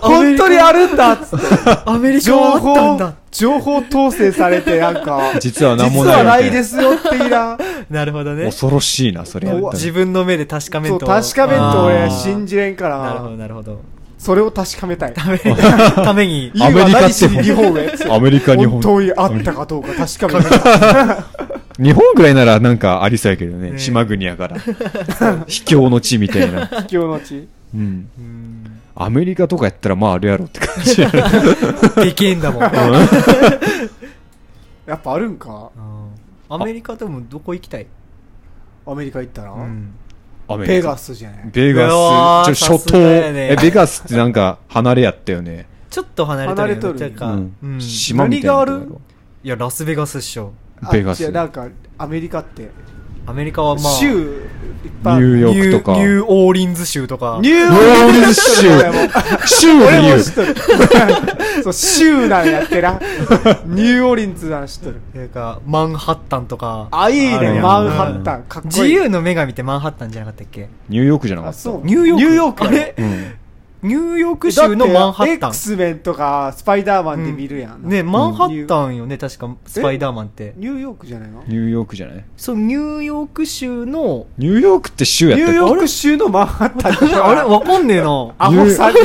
[0.00, 1.12] 本当にあるんだ。
[1.14, 1.46] っつって
[1.84, 3.14] アメリカあったん報だ。
[3.30, 5.32] 情報統制されてなんか。
[5.40, 7.58] 実は何実もないはないですよっていな。
[7.90, 8.44] なるほどね。
[8.46, 12.10] 恐ろしいな、それ自分の目で確かめんと確かめんとあ俺ー。
[12.10, 13.80] 信じれんかなるほどらなるほど。
[14.18, 15.14] それを確かめたい。
[15.14, 15.24] た
[16.12, 17.92] めにアメリカって日本へ？
[18.10, 18.72] アメリカ、日本。
[18.74, 18.80] 本。
[18.80, 21.24] 当にあったかどうか確かめたい
[21.78, 23.72] 日本ぐらいならなんかありそうやけどね。
[23.72, 24.56] ね島国やから。
[25.46, 26.66] 秘境の地みたいな。
[26.66, 28.08] 秘境の地うん。
[28.18, 28.64] うん
[29.00, 31.08] アメリカとかやったらまああるやろって感じや
[32.02, 32.62] でけえんだもん。
[34.86, 35.70] やっぱあるんか
[36.48, 37.86] アメリカでもどこ行きたい？
[38.84, 39.92] アメリカ行ったら、うん。
[40.48, 41.92] アメリカベガスじゃないベガス、
[42.56, 45.66] ちょ、初頭、やねえ、ベガスってなんか離れやったよね。
[45.90, 47.78] ちょっと離れてる離れとるうんうん。
[47.78, 48.78] い島みたいなとこやろ。
[48.80, 48.94] 何が
[49.44, 50.52] や、ラスベガスっしょ。
[50.82, 51.22] あベガス。
[51.22, 51.66] 違うなんか
[51.98, 52.70] アメリカって、
[53.26, 55.92] アメリカはまあ、州いっぱいあニューヨークとか。
[55.92, 57.38] ニューニューオーリンズ州とか。
[57.42, 58.68] ニューオーリンズ州。
[59.46, 60.16] 州で俺言う。
[60.16, 60.54] も知っとる。
[61.64, 62.92] そう州なんやってな。
[63.66, 65.00] ニューオーリンズなん知っとる。
[65.14, 66.88] なんか、マンハッタンとか。
[66.90, 68.44] あいいあるやんねマンハッタン。
[68.44, 68.82] かっこいい。
[68.82, 70.68] 自由の女神ってマンハッタンじゃなかったっけ？
[70.88, 71.58] ニューヨークじゃなかった。
[71.58, 71.86] あそう。
[71.86, 72.22] ニューヨーク。
[72.24, 72.94] ニューヨークあれ？
[72.98, 73.24] うん。
[73.80, 75.50] ニューヨーク州のマンハッタン。
[75.50, 80.52] X メンとかスパイダーマンで見るやん、ね、マンハッタンよね、確か、スパイダーマンって。
[80.56, 81.44] ニューヨークじゃないの？
[81.46, 82.24] ニューヨークじゃない？
[82.36, 85.52] そう、ニューヨーク州の、ニューヨークって州やったっけ？
[85.52, 86.92] ニューヨーク州のマンハッタン。
[87.24, 87.42] あれ？
[87.42, 88.34] わかんねえな。
[88.38, 88.94] アホさん。
[88.94, 89.00] や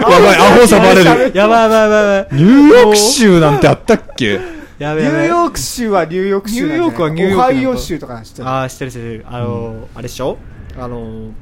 [0.00, 1.36] ばい、アホさバレる。
[1.36, 2.40] やばいやばいやばい。
[2.40, 4.38] ニューヨーク州なんてあったっけ？
[4.38, 8.48] ニューヨーク州はニューヨーク州ニューヨークはニューヨークオハイオ州とかなん知ってる？
[8.48, 9.26] あー、知ってる知ってる。
[9.28, 10.38] あのー、あれでしょ？
[10.78, 11.32] あのー、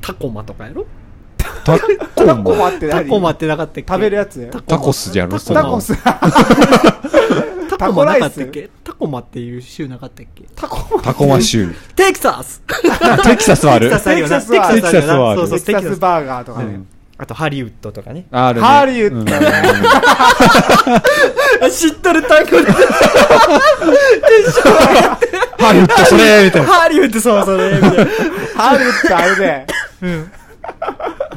[0.00, 0.86] タコマとかやろ？
[1.64, 3.04] タコタコママって何？
[3.04, 3.84] タコマってなかったっけ？
[3.88, 5.68] 食べるやつタコスじゃろ、そんなの。
[5.68, 5.94] タコス。
[7.78, 8.70] タコマなかったっけ？
[8.84, 10.44] タコマっていう州なかったっけ？
[10.54, 11.02] タコマ。
[11.02, 11.68] タコマ州。
[11.96, 12.62] テキサス。
[13.24, 13.90] テキサスはある。
[13.90, 14.40] テキサスあるよな。
[14.40, 15.00] テキサスはテキサスあるよな。
[15.00, 16.00] テキサスはあるそうそう、テキサステキサス。
[16.00, 16.66] バーガーとかね。
[16.66, 16.88] うん
[17.20, 18.24] あとハリウッドとかね。
[18.30, 18.66] あるね。
[18.66, 19.22] ハリウッドう
[21.68, 22.72] ん 知っとる単語で。
[25.58, 26.68] ハリウッドそれみたいな。
[26.68, 27.74] ハリウッドそうそうね。
[27.76, 28.06] みたいな
[28.56, 29.66] ハリウッドあれで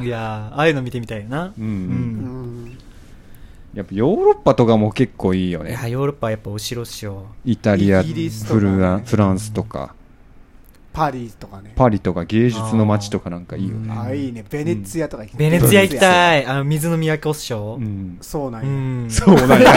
[0.00, 1.44] いやー、ああいうの見てみたいよな。
[1.44, 1.52] う。
[1.58, 1.66] うん。
[1.66, 1.70] うん
[2.64, 2.78] ん
[3.74, 5.72] やっぱヨーロッパとかも結構いいよね。
[5.72, 7.26] いや、ヨーロッパはやっぱお城っしょ。
[7.44, 9.92] イタリア、イギリスとかフルアンフランスとか、
[10.94, 13.92] パリとかねパリとか芸術の街とかなんかいいよね。
[13.92, 16.46] あいいねベネツィアとか行きベネツィア行きいたい。
[16.46, 17.82] あの、水の都っしょう。
[17.82, 18.18] ん。
[18.20, 19.10] うそうなんやん。
[19.10, 19.72] そうなんや。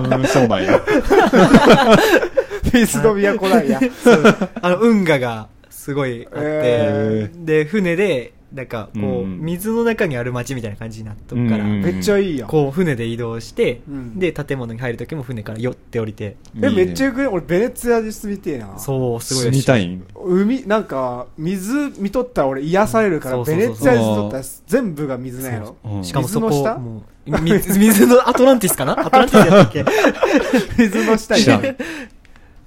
[0.00, 0.80] うん、そうなんや。
[2.72, 3.80] 水の都なんや
[4.62, 9.40] あの、運河がすごいあって、えで、船で、なんか、こう、うん。
[9.40, 11.82] 水の中にある街みたいな感じになっとくから、うん。
[11.82, 12.48] めっちゃいいやん。
[12.48, 14.18] こう、船で移動して、うん。
[14.18, 18.78] で、建物に入るときも船から寄って降りて、えめっちゃよくね俺ベネツィアで住みてえな。
[18.78, 19.44] そう、すごい。
[19.44, 19.86] 住みたい？
[19.88, 25.76] ん海なんか水見とったら俺癒されるからベネツィアで住んとったら全部が水なんやろ？
[25.84, 26.04] うん。
[26.04, 26.78] しかもそこ、水の下？
[26.78, 28.92] もう、み水の、アトランティスかな？
[29.04, 29.84] アトランティスやったっけ？
[30.78, 31.74] 水の下に。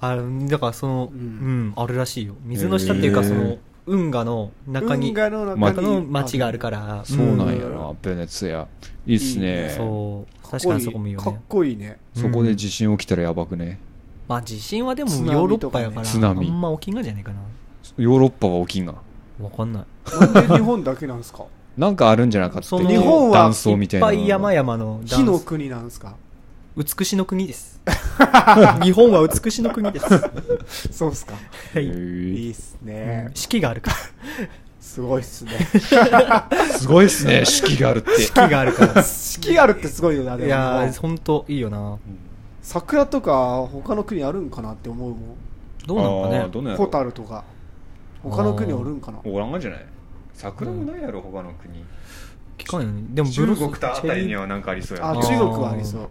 [0.00, 2.34] あのだからその、ううんん、あるらしいよ。
[2.44, 8.66] 水の下っていうか、その、運河の中に、運河のま中の町があるから、そうなんやうんな、ベネツィア。
[9.06, 9.72] いいっすね。
[9.76, 11.40] そう、確かにそこもいいよかっね。
[11.48, 13.78] こいいねそこで地震起きたらやばくね。
[14.28, 17.38] まあ地震はでも津波ヨーロッパやから、津波あんま起きんがじゃないかな。
[17.96, 18.94] ヨーロッパは起きんが。
[19.40, 19.84] わかんない。
[20.20, 21.44] なんで日本だけなんですか？
[21.78, 24.10] なんかあるんじゃなかったその日本は断層みたいな。
[24.12, 26.14] いっぱい山々の火の国なんですか？
[26.78, 27.80] 美しの国です。
[28.82, 30.04] 日本は美しの国です。
[30.14, 30.30] は
[30.92, 31.34] そうっすか
[31.74, 31.90] へい。
[31.90, 33.96] ーいいっすね四季があるから。
[34.80, 35.50] すごいっすね
[36.78, 38.22] すごいっすね、四季があるって。
[38.22, 39.02] 四季があるから。
[39.02, 41.98] 四季あるってすごいよなでもいやー、ほんといいよな。
[42.62, 45.36] 桜とか他の国あるんかなって思うも
[45.84, 46.48] どうなのかねあー。
[46.48, 47.42] どうなんんホタルとか
[48.22, 49.84] 他の国おるんかなおらんがじゃない
[50.34, 51.84] 桜もないやろ、他の国。
[52.58, 53.02] 聞かんよね。
[53.10, 55.10] でもブ中国とあたりにはなんかありそうやな。
[55.12, 56.08] あ中国はありそう。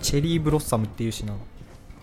[0.00, 1.32] チェリーブロッサムっていうしな。
[1.32, 1.36] あ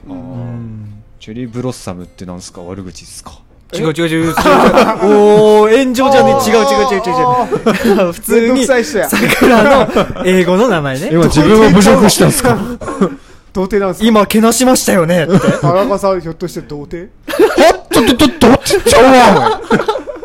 [0.10, 0.14] ー。
[0.14, 1.04] うん。
[1.20, 2.62] チェリーブロッサムってなんすか？
[2.62, 3.40] 悪口っすか？
[3.74, 4.26] 違う違う違う。
[4.26, 4.34] 違う。
[4.36, 8.12] おー、炎上じゃね違う違う違う違う違う。
[8.14, 9.10] 普通にくさい人や。
[9.10, 11.10] 桜の英語の名前ね。
[11.12, 12.58] 今自分を侮辱したんすか？
[13.54, 14.06] 童貞なんすか？
[14.08, 15.40] 今、けなしましたよねって。
[15.62, 17.10] 田中さんひょっとして童貞？
[17.28, 18.48] はちょっと、ちょっと、
[18.90, 19.62] ちゃうわ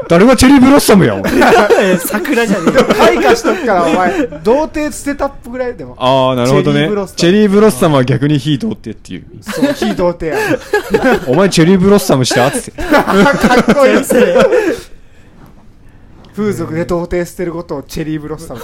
[0.09, 1.23] 誰がチェリーブロッサムやん
[1.99, 2.85] 桜じゃねえよ。
[2.85, 7.13] 開花しとくからお前童貞捨てたっぽぐらいでもああ、なるほどねチェリーブロッサ。
[7.13, 9.25] ムチェリーブロッサムは逆に非童貞っていう。
[9.41, 10.39] そう非童貞や
[11.27, 12.83] お前チェリーブロッサムしたつって。
[12.83, 12.87] か
[13.73, 14.03] っこいい
[16.37, 18.61] 風俗で童貞捨てることをチェリーブロッサム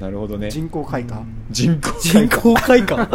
[0.00, 0.50] なるほどね。
[0.50, 1.90] 人工開花人工。
[2.00, 3.08] 人工開花？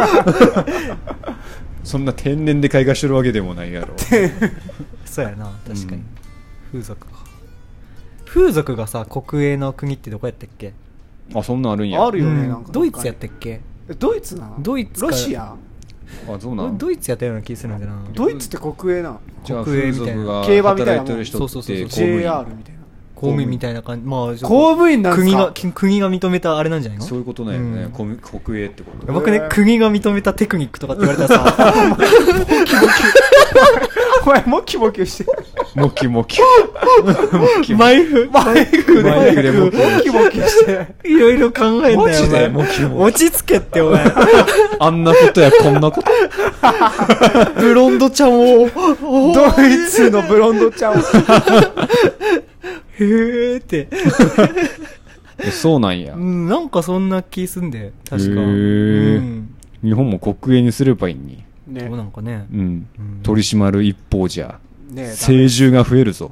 [1.83, 3.87] そんな天然で開花してるわけでもないやろ。
[5.05, 6.05] そうやな、確かにうん。
[6.73, 7.13] 風俗か。
[8.25, 10.73] 風俗がさ、国営の国ってどこやったっけ？
[11.35, 12.03] あ、そんなんあるんや。
[12.05, 12.41] あるようん。
[12.41, 13.61] ねなんかドイツやったっけ？
[13.89, 15.07] えドイツなドイツか。
[15.07, 15.55] ロシア？
[16.27, 16.77] あ、そうなん。
[16.77, 18.01] ドイツやったような気するんだよな。
[18.13, 20.23] ドイツって国営なじゃあ、風国営みたいな。
[20.23, 21.05] 俗が競馬みたいなもん。
[21.05, 21.85] 働いてる人そうそうそうそう。
[21.85, 22.19] って公務員。
[22.21, 22.72] JR みたいな
[23.23, 24.05] 公務員みたいな感じ。
[24.05, 26.99] まあ、公務員なん国が、国が認めたあれなんじゃない？
[26.99, 28.17] のそういうことだよね、うん。
[28.17, 29.41] 国営ってこと僕ね？
[29.49, 31.95] 国が認めたテクニックとかって言われたらさ、
[34.25, 35.31] お前、モキモキしてる。
[35.75, 36.39] モキモキ。
[37.75, 40.87] マイフ、マイフマイクでモキモモキモキしてる。
[41.05, 43.17] いろいろ考えんだよ、マジでモキモキ。
[43.19, 44.05] 落ち着けって、お前。
[44.79, 46.11] あんなことやこんなこと。
[47.59, 50.95] ブロンドちゃんを、おドイツのブロンドちゃんを。
[52.99, 53.87] へーって。
[55.39, 58.41] え そうなんやうん、なんかそんな気すんで、確か。
[58.41, 59.55] へーうん。
[59.83, 62.47] 日本も国営にすればいいにねそうなんかね。
[62.51, 66.31] うんうん取り締まる一方じゃね成獣が増えるぞ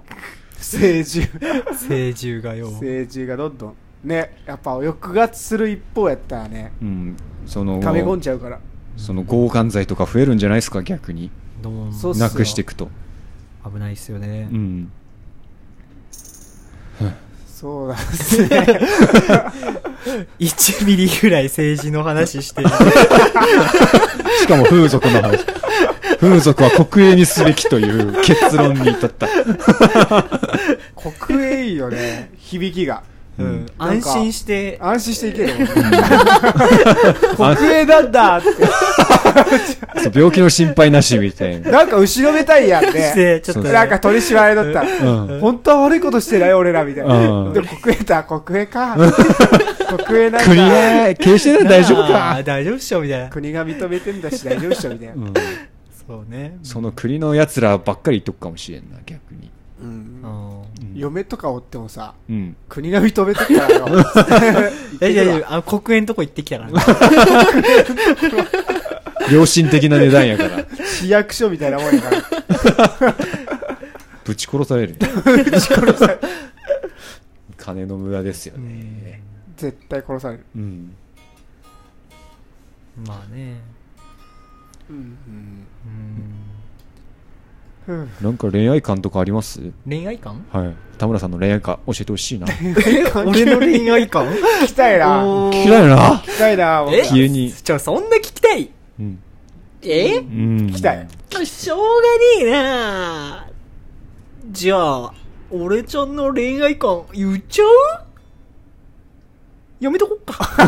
[0.58, 1.28] 成獣。
[1.76, 2.70] 成獣がよ。
[2.80, 3.74] 成獣がどんどん。
[4.04, 8.60] ね、やっぱ抑圧する一方やったらね、うんその溜め込んじゃうから。
[8.98, 12.90] その強姦罪とか増えるんじゃないですか逆にどうもそうっすよなくしていくと
[13.64, 14.56] 危ないっすよねう。
[14.56, 14.92] ん
[17.62, 18.48] そうなんですね。
[20.40, 22.70] 1ミリぐらい政治の話してる。
[22.70, 25.46] しかも風俗の話
[26.20, 29.28] 風俗は国営にすべきという結論に至った
[31.26, 33.04] 国営いいよね、響きが。
[33.40, 35.68] うん安心して、安心していけるもんね。
[37.58, 38.48] 国営なんだ って。
[40.20, 43.12] 病気の心配なしみたいななんか後ろめたいやんしね。
[43.16, 45.12] て、ちょっとね、なんか取り締まりだったら。
[45.12, 47.16] うん本当は悪いことしてない俺らみたいな。
[47.16, 48.96] うんでも国営だ、国営か。
[50.06, 51.08] 国営なん国だ。
[51.10, 53.28] 営経営してる大丈夫か、大丈夫っしょみたいな。
[53.30, 55.14] 国が認めてんだし大丈夫っしょみたいな。
[55.16, 55.34] うん、
[56.08, 56.58] そうね。
[56.64, 59.51] その国の奴らばっかり言っとくかもしれんな逆に。
[61.02, 63.86] 嫁とかおってもさ、うん国が認めてっからよ。
[65.00, 65.52] 大丈夫、大丈夫。
[65.52, 66.80] あの、国営のとこ行ってきたからね。
[69.32, 72.10] 良心的な値段やから市役所みたいなもんやか
[73.06, 73.16] ら。
[74.26, 74.96] ぶち殺される
[77.58, 79.22] 金の無駄ですよね
[79.58, 80.46] 絶対殺される。
[80.56, 80.96] うん
[83.08, 83.60] まあね。
[84.90, 85.18] うん
[87.88, 87.96] うん。
[87.96, 88.10] うん。
[88.22, 89.60] なんか恋愛観とかあります？
[89.88, 90.46] 恋愛観？
[90.52, 92.46] はい田村さんの恋愛観教えてほしいな。
[93.26, 94.28] 俺の恋愛観
[94.62, 95.24] 聞きたいな。
[95.50, 96.12] 聞きたいな。
[96.18, 96.84] 聞きたいな。
[96.84, 97.52] 僕え急に。
[97.52, 98.70] ちょ、そんな聞きたい？
[99.00, 99.20] うん。
[99.82, 100.18] え？
[100.18, 100.68] うん。
[100.68, 101.08] 聞きたい。
[101.44, 101.84] しょうが
[102.44, 103.48] ねえな。
[104.52, 105.12] じゃあ、
[105.50, 107.68] 俺ちゃんの恋愛観言っちゃう？
[109.80, 110.34] やめとこっか。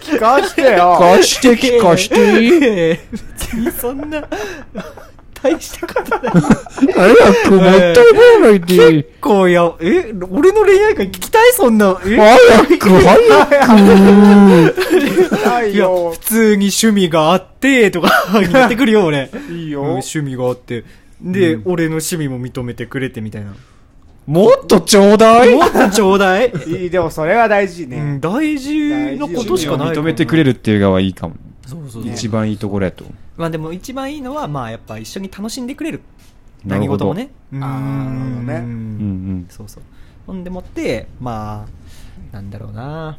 [0.00, 0.96] 聞かしてよ。
[0.96, 3.00] 聞かして聞かして。
[3.10, 4.22] 別にそんな、
[5.44, 6.32] 大したことない。
[6.32, 11.52] 早くもったいないでこうや、え俺の恋愛観聞きたい？
[11.52, 12.00] そんな。
[12.06, 12.16] え？
[12.16, 13.18] 早く早
[13.66, 13.78] く
[15.46, 16.18] ないいや、よ普。
[16.18, 19.30] 通に趣味があって、とか言ってくるよ、俺。
[19.32, 19.82] うんいいよ。
[19.82, 20.84] 趣味があって。
[21.20, 23.54] で、俺の趣味も認めてくれてみたいな。
[24.26, 26.50] もっとちょうだいもっとちょうだい。
[26.66, 28.18] いい、でもそれは大事うん、ね。
[28.22, 29.88] 大事なことしかない。
[29.90, 31.34] 認めてくれるっていう側はいいかも
[31.66, 32.08] そうそう。
[32.08, 33.04] 一番いいところやと
[33.36, 36.00] まあでも一番いいのは、まあやっぱ一緒に楽しんでくれる。
[36.64, 37.30] なるほど何事もね。
[37.52, 38.70] あーなるほどねうんうんう
[39.32, 39.82] んそうそう。
[40.26, 41.66] ほんでもって、ま
[42.32, 43.18] あ、なんだろうな。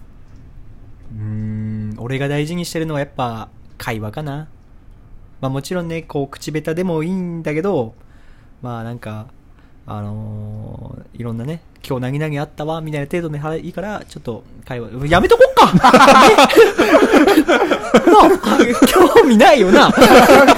[1.13, 4.47] うーん、俺が大事にしてるのはやっぱ会話かな。
[5.41, 7.93] まあもちろんね、こう口下手でもいいんだけど、
[8.62, 9.27] まあなんか、
[9.88, 15.71] あのーいろんなね、今日何々あったわ、みたいな程度ではいいから、ちょっと会話、やめとこっか
[18.88, 19.89] 興味ないよな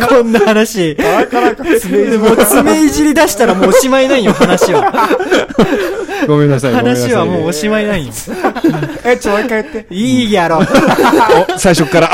[0.10, 0.96] こんな話。
[0.98, 4.92] なかなか爪いじりもう爪いじり出したらもうおしまいないよ、話は。
[6.26, 8.13] ごめんなさい話はもうおしまいないよ。
[9.06, 9.94] え、ちょ、もう一回言って。
[9.94, 10.58] いいやろ。
[10.60, 12.10] お最初から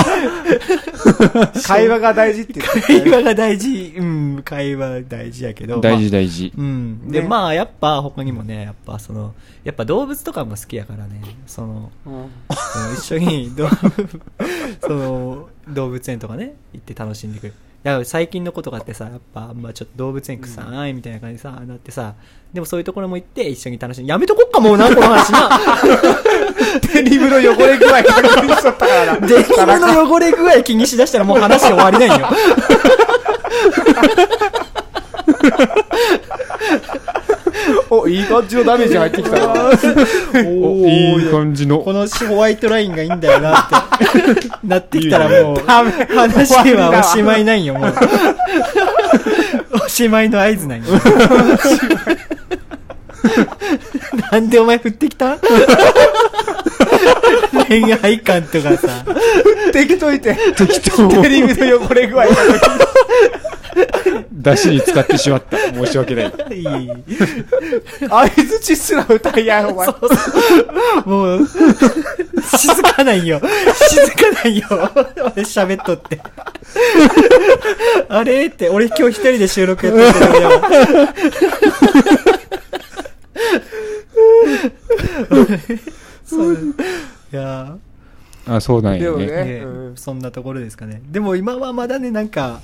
[1.66, 3.94] 会話が大事って言って会話が大事。
[3.98, 5.80] うん、会話大事やけど。
[5.80, 7.08] 大事まあ大事うん。
[7.10, 9.34] で、ねまあ、やっぱ他にもね、やっぱその、
[9.64, 12.14] やっぱ動物とかも好きやからね、その、うん
[12.94, 13.68] 一緒に動
[14.82, 17.54] その動物園とかね行って楽しんでくるい
[17.84, 22.16] や最近の子とかってさやっぱまちょっと動物園臭いみたいな感じでさ、なってさ
[22.54, 25.50] でもそういうところも行って一緒に楽しんでやめとこっかもうなこの話な。
[26.94, 29.28] デニムの汚れ具合確認しとったからな。
[29.28, 32.28] デニムの汚れ具合気にしだしたらもう話終わりないよ
[37.90, 39.54] お、いい感じのダメージ入ってきたな。
[40.46, 41.80] おいい感じの。
[41.80, 43.76] このホワイトラインがいいんだよなって
[44.64, 45.58] なってきたらもう。
[45.66, 47.94] 話はおしまいないよもう。
[49.86, 50.86] おしまいの合図ないよ。
[54.32, 55.38] なんでお前振ってきた
[57.68, 59.06] 恋愛観とかさ。
[59.72, 60.38] 適当いて。
[60.56, 61.08] 適当。
[61.08, 62.26] デニムの汚れ具合
[64.32, 65.58] 出汁に使ってしまった。
[65.58, 66.26] 申し訳ない。
[66.52, 66.66] いい。
[68.00, 69.88] 相づちすら歌いや、お前。
[71.06, 71.48] もう、
[72.58, 73.42] 静かないよ。
[73.90, 74.68] 静かないよ。
[74.70, 76.20] 俺喋っとって。
[78.10, 80.50] あれって、俺今日一人で収録やってるけど
[86.26, 86.54] そう。
[87.32, 87.78] いや
[88.46, 89.06] あ、そうなんやね。
[89.06, 91.02] でもねうんそんなところですかね。
[91.06, 92.62] でも今はまだね、なんか、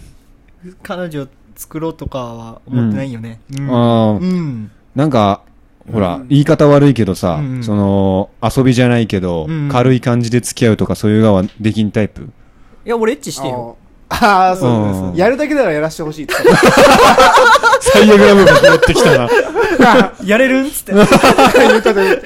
[0.83, 3.39] 彼女作ろうとかは思ってないよね。
[3.57, 3.69] うん。
[3.69, 4.71] ああう、ん。
[4.95, 5.41] なんか、
[5.91, 12.29] ほらう、ん言い方悪いけどさうんう、んその、遊びじゃないけどうんうん、軽い感じで付き合うとかそういう側はできんタイプ？
[12.85, 13.77] いや、俺エッチしてよ。
[14.09, 15.17] ああ、そううんそう。
[15.17, 16.33] やるだけならやらしてほしいって。
[17.81, 19.29] 最悪な部分持ってきたな。
[20.25, 20.71] やれるん？
[20.71, 20.93] つって。
[20.97, 21.07] 言っ
[21.81, 22.19] た時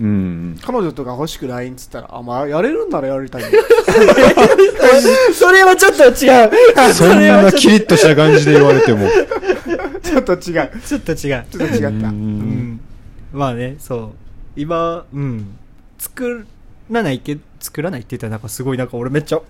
[0.00, 0.58] うん。
[0.62, 3.48] 彼女とか欲しくないんつったら、あ、まあ、やれるんならやりたいよ。
[5.34, 6.14] それはちょっと違う。
[6.94, 9.08] そんなキリッとした感じで言われても。
[10.02, 10.70] ちょっと違う。
[10.84, 11.16] ちょっと違う。
[11.18, 11.88] ちょっと違った。
[11.88, 12.80] ううんん。
[13.32, 14.10] まあね、そう。
[14.56, 15.46] 今、うん。
[15.98, 16.46] 作
[16.90, 19.40] らないけ作らないって言ったらなんかすごいなんか俺めっちゃ、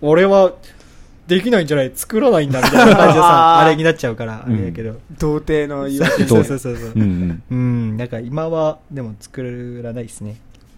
[0.00, 0.54] 俺は
[1.28, 1.92] できないんじゃない？
[1.94, 4.94] 作らないんだみたいな感じでさ、 あれになっちゃうから、あれやけど。
[5.18, 6.24] 童貞の言い訳。
[6.24, 6.98] そうそうそうそうう。
[6.98, 7.96] んうん。
[7.96, 10.36] なんか今は、でも作らないですね。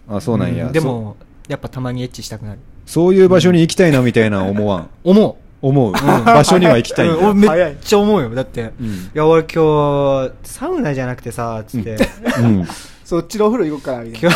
[0.09, 0.17] うん。
[0.17, 0.69] あ、そうなんや。
[0.71, 1.15] でも、
[1.47, 2.59] やっぱたまにエッチしたくなる。
[2.85, 4.89] そ、そういう場所に行きたいなみたいな思わん？
[5.03, 5.35] 思う。
[5.63, 5.93] 思う。
[5.93, 7.39] 場所には行きたいんうん。
[7.39, 8.29] めっちゃ思うよ。
[8.31, 11.97] だって、うんいや、俺今日、サウナじゃなくてさ、つって。
[12.39, 12.67] うん。
[13.05, 14.35] そっちのお風呂行こうかな、みたいな。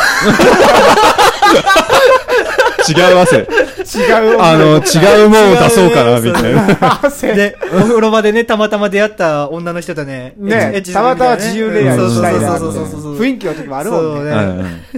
[2.88, 3.48] 違う汗。
[3.86, 4.40] 違う。
[4.40, 7.00] あの、違うもんを出そうかな、みたいな。
[7.04, 7.34] 汗。
[7.34, 12.58] で、お風呂場でね、たまたま出会った女の人とね、ねたまたま自由恋愛したいな。
[12.58, 13.18] そうそうそうそうそう。
[13.18, 14.32] 雰囲気の時もあるもんね。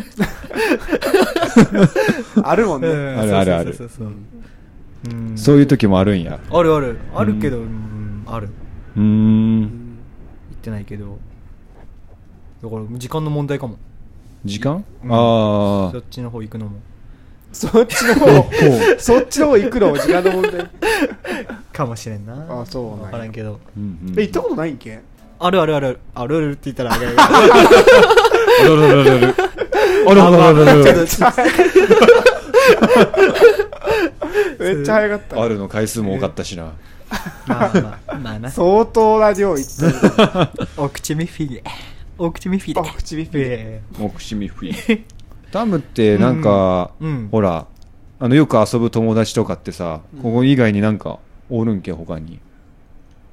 [2.43, 2.89] あるもんね。
[2.89, 3.75] うんあるあるある
[5.37, 6.41] そういう時もあるんや。
[6.51, 6.97] あるある。
[7.15, 8.49] あるけど、うん、ある。
[8.97, 9.05] うーん。
[9.05, 9.69] うん言
[10.57, 11.19] ってないけど。
[12.63, 13.77] だから、時間の問題かも。
[14.45, 14.85] 時間？
[15.05, 16.73] うんあそっちの方行くのも。
[17.53, 18.51] そっちの方、
[18.99, 20.71] そっちの方行くのも時間の問題。
[21.73, 22.61] かもしれんな。
[22.61, 23.59] あそうなんやわからんけど。
[23.77, 25.01] うんうんえ、行ったことないんけ？
[25.41, 25.99] あるあるある。
[26.15, 27.17] あるあるって言ったらあれやあ
[28.65, 29.35] るあるあるある。
[30.09, 30.85] あるあるあるある
[34.59, 35.43] めっちゃ早かった。
[35.43, 36.73] あるの回数も多かったしな。
[37.47, 38.51] まあまあ、まあな。
[38.51, 39.93] 相当な量行ってる。
[40.77, 41.63] お口ミッフィー。
[42.19, 45.05] お口ミッフィーあ、口ビッフィえ目視ミフィ。
[45.51, 47.67] タムってなんか、うんうんほら、
[48.21, 51.19] あの、よく遊ぶ友達とかってさ、ここ以外になんか、
[51.51, 52.39] おるんけ、他に。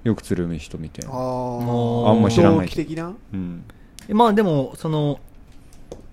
[0.04, 1.18] よくつるむ人みたいあな。
[1.18, 3.14] ーああんま知らない同期的な？
[3.34, 3.64] うん。
[4.08, 5.20] えまあでも、その、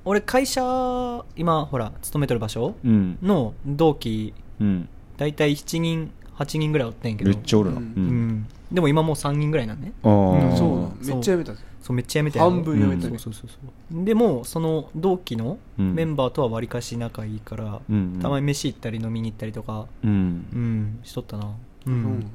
[0.05, 3.19] 俺会社、今、ほら、勤めてる場所うん。
[3.23, 4.89] の同期、うん。
[5.19, 7.31] だいたい7人、8人ぐらいおってんけど。
[7.31, 7.77] めっちゃおるな。
[7.77, 7.81] う。
[7.81, 8.47] うんうんん。
[8.73, 9.93] でも今もう3人ぐらいなんね。
[10.03, 10.57] ああ。
[10.57, 11.61] そううんめっちゃやめたぜ。
[11.83, 13.19] そう、めっちゃやめたよ半分やめたね。
[13.19, 13.51] そうそうそう
[13.93, 14.05] そう。
[14.05, 18.19] でも、その同期のうんメンバーとはわりかし仲いいから、うん。
[18.21, 20.57] たまに飯行ったり飲みに行ったりとか、うんう。
[20.57, 21.45] ん、しとったな。
[21.87, 22.27] ううんん。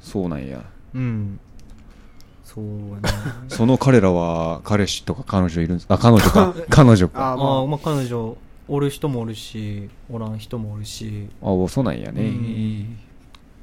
[0.00, 0.62] そうなんや。
[0.94, 1.40] うん。
[2.44, 2.64] そう
[2.94, 3.10] やな。
[3.48, 5.86] その彼らは、彼氏とか彼女いるんです？
[5.88, 6.54] あ、彼女か。
[6.68, 7.20] 彼女か。
[7.28, 8.36] ああーあ、まあ彼女、
[8.68, 11.28] おる人もおるし、おらん人もおるし。
[11.42, 12.22] あ、そうなんやね。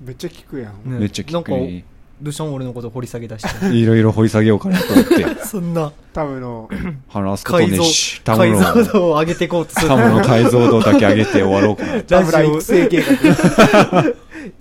[0.01, 0.89] めっちゃ聞くやん。
[0.89, 1.84] ねめっちゃ聞くなんかね。、
[2.22, 3.76] どうしたん俺のこと掘り下げ出して。
[3.76, 5.26] いろいろ掘り下げようかなと思って。
[5.45, 6.70] そんなタムの、
[7.07, 9.88] 話すこと解像ねし、、タム解の、像度を上げていこうとする。
[9.88, 12.01] タムの解像度だけ上げて終わろうかな。
[12.03, 14.03] タムラ育成計画。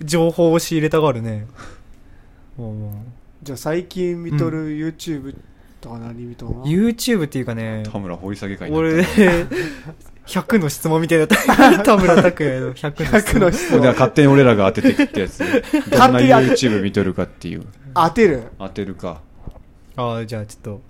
[0.03, 1.47] 情報を仕入れたがるね。
[2.57, 2.91] うん
[3.41, 5.33] じゃあ最近見とる YouTube
[5.79, 9.09] とか何見とんの？YouTube っていうかね、田村掘り下げ会にな俺、った
[10.29, 11.27] 100の質問みたいな
[11.83, 13.53] 田村拓也の100の質100の問。
[13.53, 13.93] 質これでは問。
[13.93, 15.39] 勝手に俺らが当ててくってやつ。
[15.43, 15.51] どん
[15.91, 17.63] な勝手に当て YouTube 見とるかっていう。
[17.95, 18.43] 当てる？
[18.59, 19.21] 当てるか。
[19.95, 20.81] ああ、じゃあちょっと。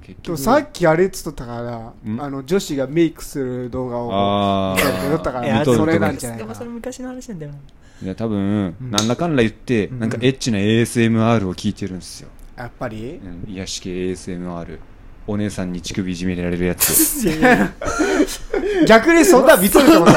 [0.00, 7.58] 結でも局さっきあれっつっとったからん、あの、女子がメイクする動画をあ見たりとったかあ、ら、見とるそれなんじゃないでもそれ昔の話なんだよな。
[8.02, 12.28] いや、多分、うんなんだかんだ言って、うんなんかエッチな ASMR を聞いてるんですよ。
[12.56, 13.20] やっぱり？
[13.22, 14.78] うん癒し系 ASMR。
[15.26, 17.26] お姉さんに乳首いじめられるやつ。
[18.86, 20.12] 逆にそんな見とるってこと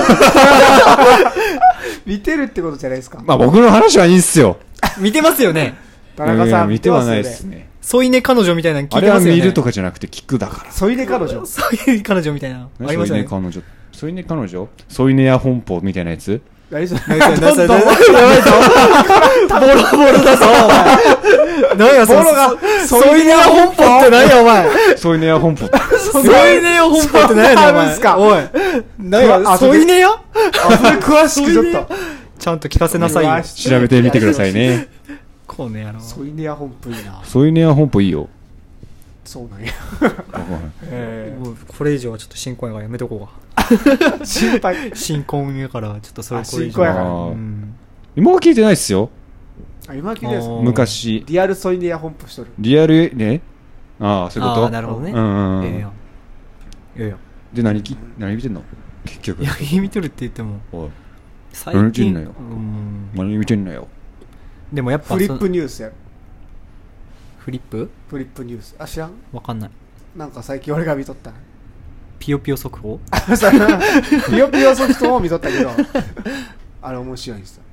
[2.06, 3.22] 見てるってことじゃないですか。
[3.26, 4.58] まあ僕の話はいいんすよ。
[4.98, 5.76] 見てますよね。
[6.16, 7.70] 田中さうんん見てはないでですすね。
[7.82, 9.40] 添い寝彼女みたいなの聞あれはいてますよね。
[9.42, 10.72] 見るとかじゃなくて聞くだから。
[10.72, 11.46] 添い寝彼女。
[11.48, 12.70] そういう彼女みたいなの。
[12.88, 13.20] ありますよね。
[13.20, 13.62] 添い寝彼女。
[13.94, 14.68] 添い寝彼女？
[14.90, 16.42] 添い寝や本舗みたいなやつ？
[16.70, 17.02] 何それ？
[17.08, 21.78] なんかなんかどんどんなんかボロボロだぞ、お前。
[21.78, 22.56] 何や、そのボロが
[22.86, 24.98] 添い寝や本舗って何や、お前。
[24.98, 25.78] 添い寝や本舗って。
[26.12, 27.66] 添い寝や本舗って何ん、お前。
[27.66, 28.44] そんなんすかおい。
[29.00, 29.72] 何や、あそれ？
[29.74, 30.22] 添い寝やあ、
[30.78, 31.96] それ詳しくちょっと。
[32.38, 33.44] ちゃんと聞かせなさい。
[33.44, 34.90] 調べてみてくださいね。
[35.48, 37.22] こうね、あの、ソイネア本舗いいな。
[37.24, 38.28] そういうネア本舗いいよ。
[39.28, 39.72] そうなんや。
[40.90, 43.66] えもうこれ以上はちょっと新婚やからやめとこうか。
[43.76, 44.92] ー、 心配。
[44.96, 47.12] 新婚やから、ちょっとそれあこれ以上新婚やからは。
[47.12, 47.76] あーうん
[48.16, 49.10] 今は聞いてないっすよ。
[49.88, 51.24] あ、今聞いてるんです昔。
[51.28, 52.50] リアルソイネア本舗しとる。
[52.58, 53.42] リアル、ね？
[54.00, 55.12] ああ、そういうこあーとなるほどね。
[55.12, 55.64] うん。
[55.66, 55.90] ええやん。
[55.90, 55.92] え
[57.06, 57.18] えやん。
[57.54, 58.64] で、何き、何見てんの？
[59.06, 59.46] 結局い。
[59.46, 59.52] や、
[59.82, 60.90] 見とるって言っても、おい
[61.52, 63.10] 最何見てん近、のようん。
[63.14, 63.88] 何見てんのよ。
[64.74, 65.94] でもやっぱフリッそプニュースやる。
[67.48, 67.90] フリップ？
[68.10, 68.76] フリップニュース。
[68.78, 69.12] あ、知らん？
[69.32, 69.70] わかんない。
[70.18, 71.32] なんか最近俺が見とった。
[72.20, 73.00] ピヨピヨ速報？
[73.38, 73.50] さ
[74.30, 75.70] ピヨピヨソフトも見とったけど、
[76.84, 77.64] あれ面白いんですよ。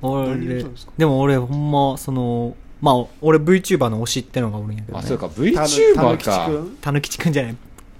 [0.00, 5.06] 俺ですか、でも俺ほんま、その、まあ、俺 VTuber の推しってのがおるんやけど、あ、ね。
[5.08, 6.08] そうか、VTuber たか。
[6.08, 7.56] ぬきちくんたぬきちくんじゃない。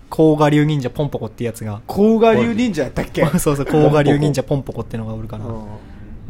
[0.08, 1.82] 甲賀流忍者ポンポコってやつが。
[1.86, 3.26] 甲賀流忍者やったっけ？
[3.38, 5.44] そうそう、甲賀流忍者ポンポコってのがおるから。
[5.44, 5.52] うん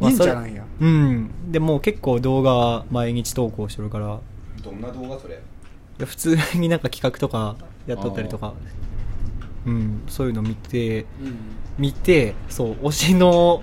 [0.01, 0.65] まあ忍者なんや。
[0.81, 1.31] うん。
[1.53, 4.19] でもう結構動画毎日投稿してるから、
[4.63, 5.41] どんな動画それ？
[5.99, 7.57] で普通になんか企画とか
[7.87, 8.55] やっとったりとか、
[9.67, 11.07] うん、そういうの見て、うん
[11.79, 13.63] 見て、そう、推しの、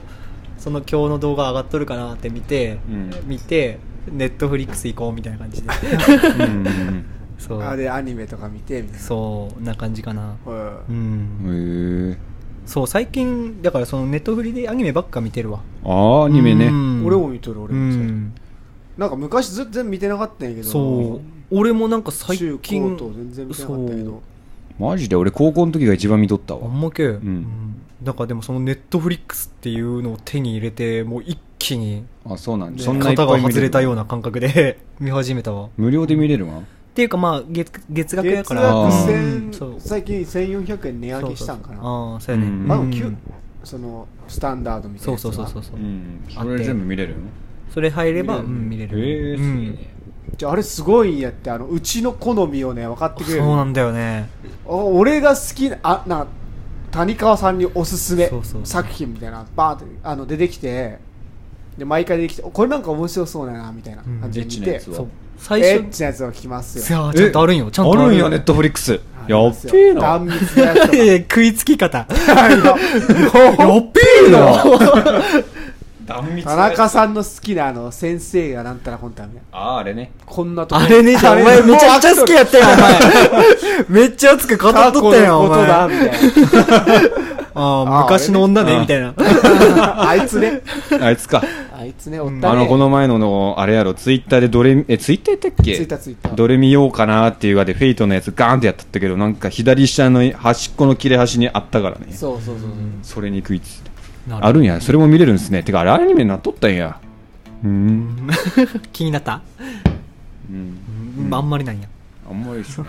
[0.57, 3.11] その今日の動画上がっとるかなって見て、うん。
[3.25, 3.77] 見て、
[4.11, 5.67] ネットフリックス行こうみたいな感じで。
[5.67, 7.05] うんうん
[7.37, 7.61] そう。
[7.61, 10.35] あでアニメとか見てみたいなそう、な感じかな。
[10.47, 10.51] うう
[10.93, 11.29] ん。
[11.45, 12.09] うん。
[12.09, 12.17] へえ。
[12.65, 15.59] そう、最近、だからそのネットフリでアニメばっか見てるわ。
[15.83, 16.67] ああ、アニメね。
[16.67, 18.33] うん俺も見とる俺うもそう、ん。
[18.97, 21.21] なんか昔全然見てなかったんやけどそう。
[21.51, 24.21] 俺もなんか最中近高、と全然見てなかったけど
[24.79, 26.67] マジで俺高校の時が一番見とったあわ。
[26.67, 35.65] んまけ、うんんだからでもそのネットフリックスっていうのを手に入れて、もう一気にあ、そうなんそんないっ型が外れたような感覚で 見始めたわ。
[35.65, 36.61] っ無料で見れるわ？
[36.93, 38.69] ていうかまあ、月月額や月から。
[38.69, 42.47] あ額そう最近1400円値上げしたんかなああ、そうやね。
[42.47, 42.79] うんまあ、
[43.63, 45.83] そのスタンダードみたいそうなやつはそうそうそうそうう。
[45.83, 46.19] ん。
[46.29, 47.21] それ全部見れるの
[47.73, 49.29] それ入れば、見れるうん、見れる。
[49.29, 49.97] へえ、すげえうんね。
[50.37, 54.29] じゃああれすごいんやってあのうちの好みをね分かってくれるそうなんだよね。
[54.65, 56.27] お俺が好きなあな
[56.91, 60.99] 谷川さんにおすすめそうそう作品みたいなバーンってあの出てきて
[61.77, 65.07] で毎回出てきておこれなんか面白そうだなみたいな感じで見て、うんエッチなやつはそう。
[65.37, 67.71] 最エッ初、チなやつを聞きますいよやちゃんとあるんよ。
[67.71, 68.99] ちゃんとあるんや、ネットフリックス。
[69.27, 70.01] やっべえな。
[70.01, 72.07] 断密なやつとか いや食いつき方。
[72.09, 74.63] いややっべえな
[76.07, 80.11] 田中さんの好きなあの先生がなんたらこんたらみたいなああ、あれね。
[80.25, 84.01] こんなとこあれね、じゃあお前めちゃくちゃ好きやったよ、お前。
[84.01, 85.99] めっちゃ熱く語っとったやん、おのことだ前。
[85.99, 86.19] みたい
[87.55, 89.13] ああ、あ昔の女ね、あれねみたいな。
[89.75, 90.61] なあいつね
[91.01, 91.43] あいつか。
[91.77, 95.75] あいつねおったねあの、この前のの、あれやろ、ツイッターでどれ、え、ツイッターやったっけ？
[95.75, 102.07] ツイッターツイッターどれ見ようかなっていうあで、フェイトのやつガーンってやったったけど、なんか左下の端っこの切れ端にあったからね。
[102.11, 102.69] そうそうそうそう
[103.03, 103.96] それに食いついて。
[104.29, 104.81] あるんや。
[104.81, 105.63] それも見れるんですね。
[105.63, 106.99] てか、あれアニメになっとったんや。
[107.63, 108.27] うーん。
[108.91, 109.41] 気になった？
[110.49, 110.77] うん。
[111.25, 111.87] うんあんまりなんや。
[112.29, 112.87] あんまりですね。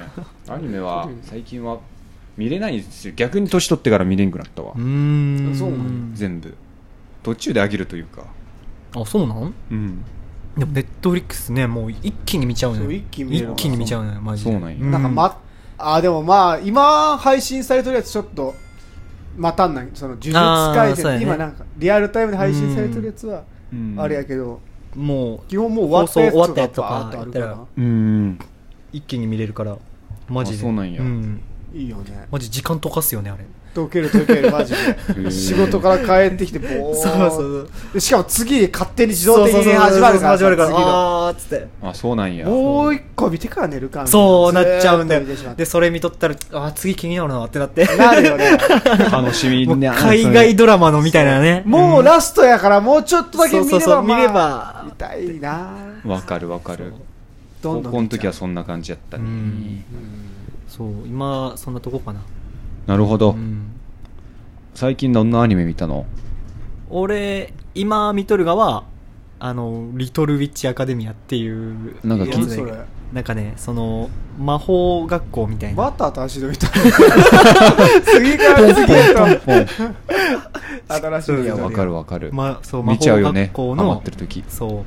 [0.48, 1.78] アニメは、最近は
[2.36, 3.14] 見れないんですよ。
[3.16, 5.50] 逆に年取ってから見れんくなったわうー。
[5.50, 5.54] ん。
[5.54, 6.54] そうなん全部。
[7.22, 8.22] 途中で飽きるというか。
[8.96, 9.54] あ、そうなん？
[9.70, 10.04] うん。
[10.56, 12.82] でも、ネットフリックスね、もう一気に見ちゃうのよ。
[12.84, 14.50] そう一気に見れる一気に見ちゃうのよ、マジで。
[14.50, 15.38] そうなんやなんかま、
[15.78, 18.54] あでもまあ今配信されてるやつちょっと
[19.38, 24.60] 待たんないその呪術廻戦、ね今なんかリアルタイムで配信されてるやつはうんあれやけど、
[24.94, 27.66] もう、基本もう終わったやつ放送終わったやつとかあるから。
[28.90, 29.76] 一気に見れるから、
[30.28, 30.58] マジで。
[30.58, 31.40] あそうなんやん。
[31.74, 33.44] いいよねマジ時間溶かすよね、あれ。
[33.74, 41.66] 溶ける溶けるマジでー仕事から帰ってきてボーンそうそうでしかも次勝手に自動的に始まるから始まるから、あーっつって。
[41.82, 42.46] あ、そうなんや。
[42.46, 45.54] もう一個見てから寝るかみたいそうなっちゃうんだよずーっと見てしまっ。
[45.54, 47.84] てで、それ見とったら、あー、次気になるなってなって。
[47.96, 48.56] なるよね
[49.10, 49.90] 楽しみもうね。
[49.90, 51.62] 海外ドラマのみたいなね。
[51.64, 55.70] もうラストやからもうちょっとだけ見ればそうそうそうまあ見れば見たいな
[56.04, 56.92] わかるわかる。
[57.62, 59.24] どんどん高校の時はそそんな感じやったね。
[59.24, 59.84] うん
[60.68, 62.20] そう、今、そんなとこかな。
[62.88, 63.34] なるほどう。
[63.34, 63.72] ん
[64.74, 66.06] 最近どんなアニメ見たの？
[66.88, 68.84] 俺、今見とるがは、
[69.38, 72.72] あの、リトルウィッチアカデミアっていうなんか聞いやつでそれ？
[73.12, 74.08] なんかね、その、
[74.38, 75.76] 魔法学校みたいな。
[75.76, 76.66] バターと足取りと
[78.04, 79.26] 次から次へと
[80.94, 82.30] 新しいのやわかるわかる。
[82.32, 83.52] ま、そう、魔見ちゃう法よね学。
[83.52, 84.44] 校のってる時。
[84.48, 84.84] そう、うん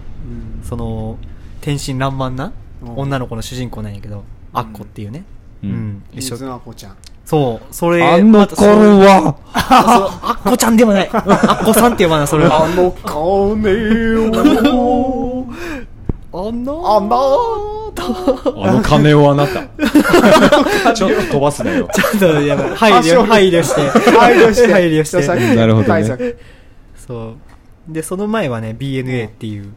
[0.64, 1.18] その、
[1.62, 4.24] 天真爛漫なうん女の子の主人公なんやけど、
[4.54, 5.24] アッコっていうね。
[5.64, 6.04] ううんん。
[6.14, 6.48] 一水緒。
[6.48, 6.96] の子ちゃん
[7.26, 8.70] そう、それ、あの子またそう
[9.00, 11.10] は、そうアッコちゃんでもない。
[11.10, 12.66] アッコさんって呼ばない、それは。
[12.66, 14.18] あの金
[14.74, 15.48] を
[16.34, 17.18] あのあな
[18.64, 19.64] あの金をあなた。
[20.94, 21.90] ちょっと飛ばすなよ。
[21.94, 22.70] ちょっとやばい。
[22.76, 23.82] 配慮、配慮して。
[24.12, 25.56] 配慮して配慮して。
[25.56, 26.38] なるほどね対策
[26.96, 27.36] そ
[27.90, 27.94] う。
[27.94, 29.74] でその前はね BNA っていう、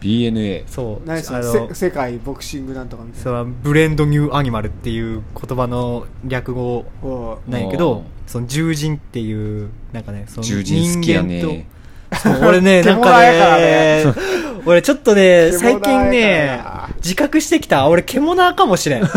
[0.00, 1.08] BNA そう。
[1.08, 1.38] 何それ？
[1.38, 7.50] あのせ世界ボクシングなんとかみたいそのブレンドニューアニマルっていう言葉の略語なおう。
[7.50, 11.40] なんやけどその獣人っていうなんかねその獣人好きやね。
[11.40, 11.68] 人間と
[12.22, 14.04] そう俺ねなんか獣やからね。
[14.04, 14.14] ね
[14.66, 17.86] 俺ちょっとね獣最近やねから自覚してきた。
[17.88, 19.02] 俺獣かもしれん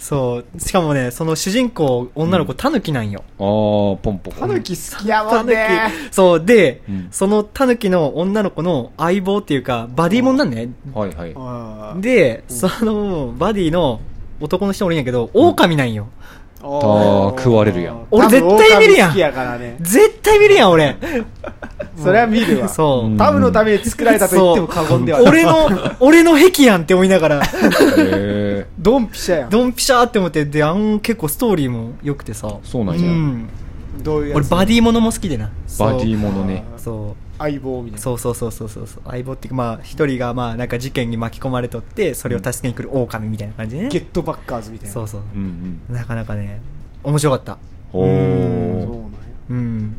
[0.00, 5.92] そうしかもねその主人公女の子タヌキなんよ、あーポンポタヌキ好きやもんね。
[6.10, 7.08] そうで、うん。
[7.10, 11.32] そのタヌキの女の子の相棒っていうかバディモンなんね、はいはい。
[11.36, 12.00] あー。
[12.00, 14.00] で、そのバディの
[14.40, 16.08] 男の人おるんやけど狼なんよ、
[16.62, 18.06] おあー食われるやん。
[18.10, 19.10] 俺絶対見るやん。
[19.10, 19.76] 多分狼好きやからね。
[19.80, 20.96] 絶対見るやん俺。
[21.96, 22.68] それは見るわ。
[22.68, 25.28] そう、うんタブのために作られたと言っても過言ではない。
[25.28, 25.68] 俺の
[26.00, 27.42] 俺の壁やんって思いながら。
[27.44, 29.50] へドンピシャやん。
[29.50, 32.48] ドンピシャーって思ってであん結構ストーリーも良くてさ。
[32.62, 33.10] そうなんや。
[33.10, 33.48] ん。
[34.02, 34.36] どういうやつ？
[34.38, 35.50] 俺バディものも好きでな。
[35.78, 36.64] バディものね。
[36.76, 37.98] そう相棒みたいな。
[38.02, 39.02] そうそうそうそうそうそう。
[39.06, 44.92] 相棒っていうかまあ一人がまあなんか事件に巻き込まれとってそれを助けに来る狼みたいな感じでね、ゲットバッカーズみたいな。
[44.92, 45.22] そうそう。
[45.34, 45.94] うんうん。
[45.94, 46.60] なかなかね
[47.02, 47.58] 面白かった。
[47.92, 49.08] おそうーなんや。
[49.50, 49.96] うん。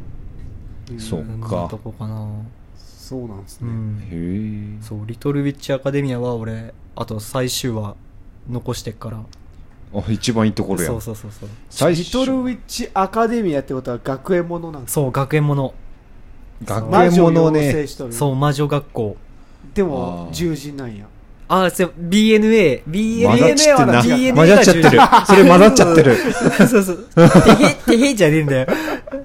[1.00, 2.28] そううんんかこかな。
[2.76, 3.70] そうなんですね。
[3.70, 4.78] うん。
[4.78, 4.84] へえ。
[4.84, 7.96] そう「リトル・ウィッチ・アカデミア」は俺あと最終話
[8.50, 9.18] 残してっから。
[9.94, 10.92] あ一番いいところや。
[10.92, 11.50] んそうそうそうそう。
[11.70, 15.74] 最リトルウィッチアカデミアってことは学園ものなんですそう学園もの
[16.66, 17.88] 学園ものね。
[17.88, 19.18] そう魔女学校。
[19.74, 20.36] でもあー。
[20.36, 21.06] 獣人なんや。
[21.54, 24.02] あそう BNA BNA 混ざっちゃってんな。
[24.02, 24.90] BNA 混ざっちゃってる。
[25.28, 26.16] それ混ざっちゃってる。
[26.68, 26.98] そうそう。
[27.06, 28.68] てへてへじゃねえんだよ。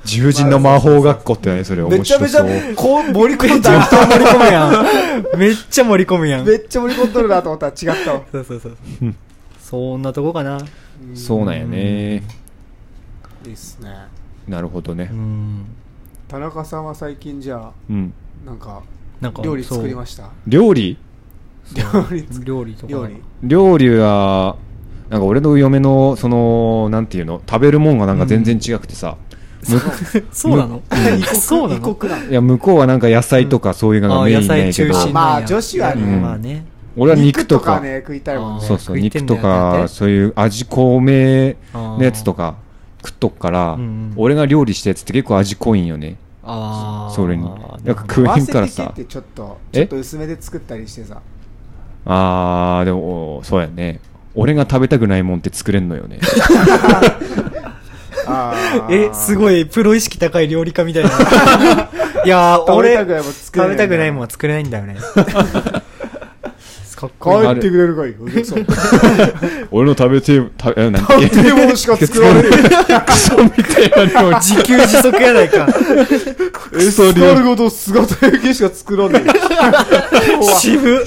[0.05, 1.83] 獣人の魔法学校ってねそれ。
[1.83, 2.75] め面ちゃめちゃ白そう。
[2.75, 4.87] こう盛り込んめっちゃだ盛り込むやん。
[5.39, 6.47] めっちゃ盛り込むやん。
[6.47, 7.67] めっちゃ盛り込んどるなと思った。
[7.67, 8.13] ら違った。
[8.15, 9.05] わそうそうそうう。
[9.05, 9.17] ん
[9.61, 10.59] そんなとこかな。
[11.15, 12.25] そうなんやね。
[13.45, 13.91] いいっすね。
[14.49, 15.09] なるほどね。
[15.13, 15.67] うん
[16.29, 18.13] 田中さんは最近じゃあうん。
[18.45, 18.83] なんか
[19.21, 20.99] なんか料理作りましした料理？
[21.75, 22.87] 料理た料理とか。
[22.93, 23.17] 料理。
[23.43, 24.57] 料理は
[25.09, 27.41] なんか俺の嫁のそのなんていうの？
[27.49, 29.17] 食べるもんがなんか全然違くてさ、
[30.33, 30.83] そうなの？
[31.19, 32.25] 異国そうなの？
[32.31, 35.47] いや向こうはなんか野菜とかそういうのがメインやけど、あ野菜中心まあなんや。
[35.47, 36.03] 女子はね。
[36.03, 36.23] うん。
[36.23, 36.67] まあね。
[36.97, 37.81] 俺は肉とか。
[37.81, 38.65] ね食いたいもんね。
[38.67, 42.53] そうそう肉とかそういう味濃めのやつとか。
[42.53, 42.66] か
[43.07, 44.13] 食っとくから、うんうん。
[44.17, 46.17] 俺が料理したやつって結構味濃いんよね。
[46.43, 47.45] ああそれに。
[47.45, 49.79] なんか食えんからさせてきってちょっとえ？
[49.79, 51.21] ちょっと薄めで作ったりしてさ。
[52.05, 54.01] あーでもそうやね。
[54.35, 56.21] 俺が食べたくないもんって作れんのよね。
[58.29, 61.11] あえすいごいプロ意識高い料理家みたいな。
[62.25, 63.07] いや俺食
[63.69, 64.97] べたくないもんんは作れないんだよね
[66.97, 67.55] かっこいい。
[67.55, 68.17] 帰ってくれるかい？
[68.19, 68.67] お客さん。
[69.71, 71.29] 俺の食べて食べえなんだっけ？
[71.29, 74.37] 食べ物しか作られるクソみたいな料理。
[74.37, 75.67] 自給自足やないか。
[76.53, 81.05] クソ料理丸ごと姿焼きしか作らない今日は渋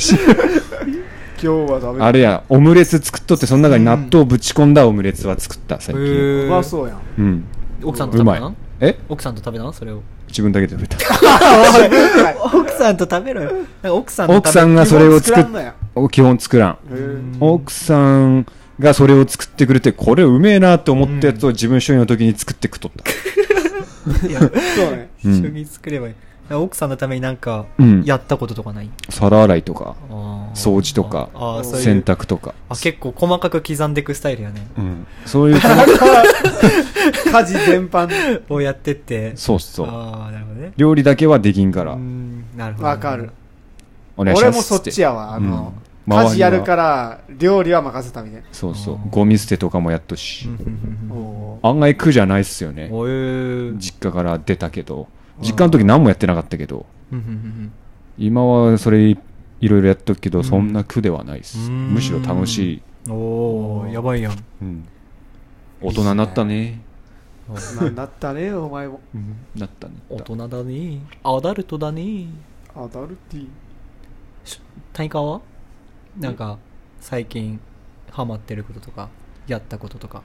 [1.41, 6.45] 今日はダメあれやオムレツ作っとってその中に納豆ぶち込んだオムレツは作った最近。
[6.45, 6.99] うまそうやん。
[7.17, 7.45] うん。
[7.83, 8.55] 奥さんと食べたうまい。
[8.81, 8.99] え？
[9.09, 9.73] 奥さんと食べたの？
[9.73, 10.97] それを自分だけで食べた。
[12.53, 13.51] 奥さんと食べろよ。
[13.83, 15.45] 奥さん奥さんがそれを作っ
[16.11, 18.45] 基本作らん奥さん
[18.79, 23.09] がそれを作ってくれてこれうめえなって思ったやつを自分一人の時に作って食っとった。
[24.27, 24.51] いやそう
[24.91, 25.33] ねうん。
[25.33, 26.13] 一緒に作ればいい
[26.55, 28.03] 奥さんのためになんかうん。
[28.03, 28.89] やったこととかない？
[29.09, 30.55] 皿洗いとかあー。
[30.55, 31.83] 掃除とかあーそういう。
[31.83, 32.53] 洗濯とか。
[32.69, 34.67] あ結構細かく刻んでいくスタイルやね。
[34.77, 35.07] うん。
[35.25, 35.59] そういう
[37.31, 39.35] 家事全般をやってって。
[39.35, 39.87] そうそう。
[39.87, 40.73] ああなるほどね。
[40.77, 41.93] 料理だけはできんから。
[41.93, 43.31] うんなるほどわかる。
[44.17, 45.33] お願いします俺もそっちやわ。
[45.35, 45.89] あのうん。
[46.11, 48.47] 家事やるから料理は任せたみたいな。
[48.51, 48.95] そうそう。
[48.95, 50.47] うんゴミ捨てとかもやっとし。
[50.47, 50.53] うん。
[50.53, 50.59] うん。
[51.09, 51.17] うん。
[51.17, 51.23] うん。
[51.23, 51.67] おー。
[51.69, 52.89] 案外苦じゃないっすよね。
[52.91, 53.77] おえー。
[53.77, 55.07] 実家から出たけど
[55.41, 56.85] 実家の時何もやってなかったけど
[58.17, 59.17] 今はそれい
[59.67, 60.43] ろいろやっとくけどうん。
[60.45, 61.59] そんな苦ではないっす。
[61.59, 61.93] うん。
[61.93, 62.81] むしろ楽しい。
[63.07, 64.33] うんおーやばいやん。
[64.61, 64.87] うん。
[65.81, 66.81] 大人になったね。
[67.79, 69.01] なんだったねお前も。
[69.15, 69.35] うん。
[69.55, 71.01] なったね大人だね。
[71.23, 72.27] アダルトだね。
[72.75, 73.47] アダルティ
[74.93, 75.41] 谷川は？
[76.17, 76.57] なんか
[77.01, 77.59] 最近
[78.11, 79.09] ハマってることとか
[79.47, 80.21] やったこととか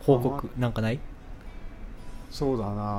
[0.00, 1.00] 報告なんかない？
[2.30, 2.98] そうだな。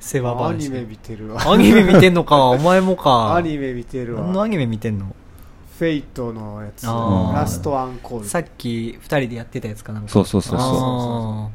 [0.00, 1.52] 世話話アニメ見てるわ。
[1.52, 2.44] アニメ見てんのか。
[2.46, 3.34] お前もか。
[3.34, 4.22] アニメ見てるわ。
[4.22, 5.14] 何のアニメ見てんの？
[5.78, 6.86] フェイトのやつ。
[6.86, 8.26] ラストアンコール。
[8.26, 10.08] さっき二人でやってたやつかなんか。
[10.08, 11.50] そうそうそうそうあ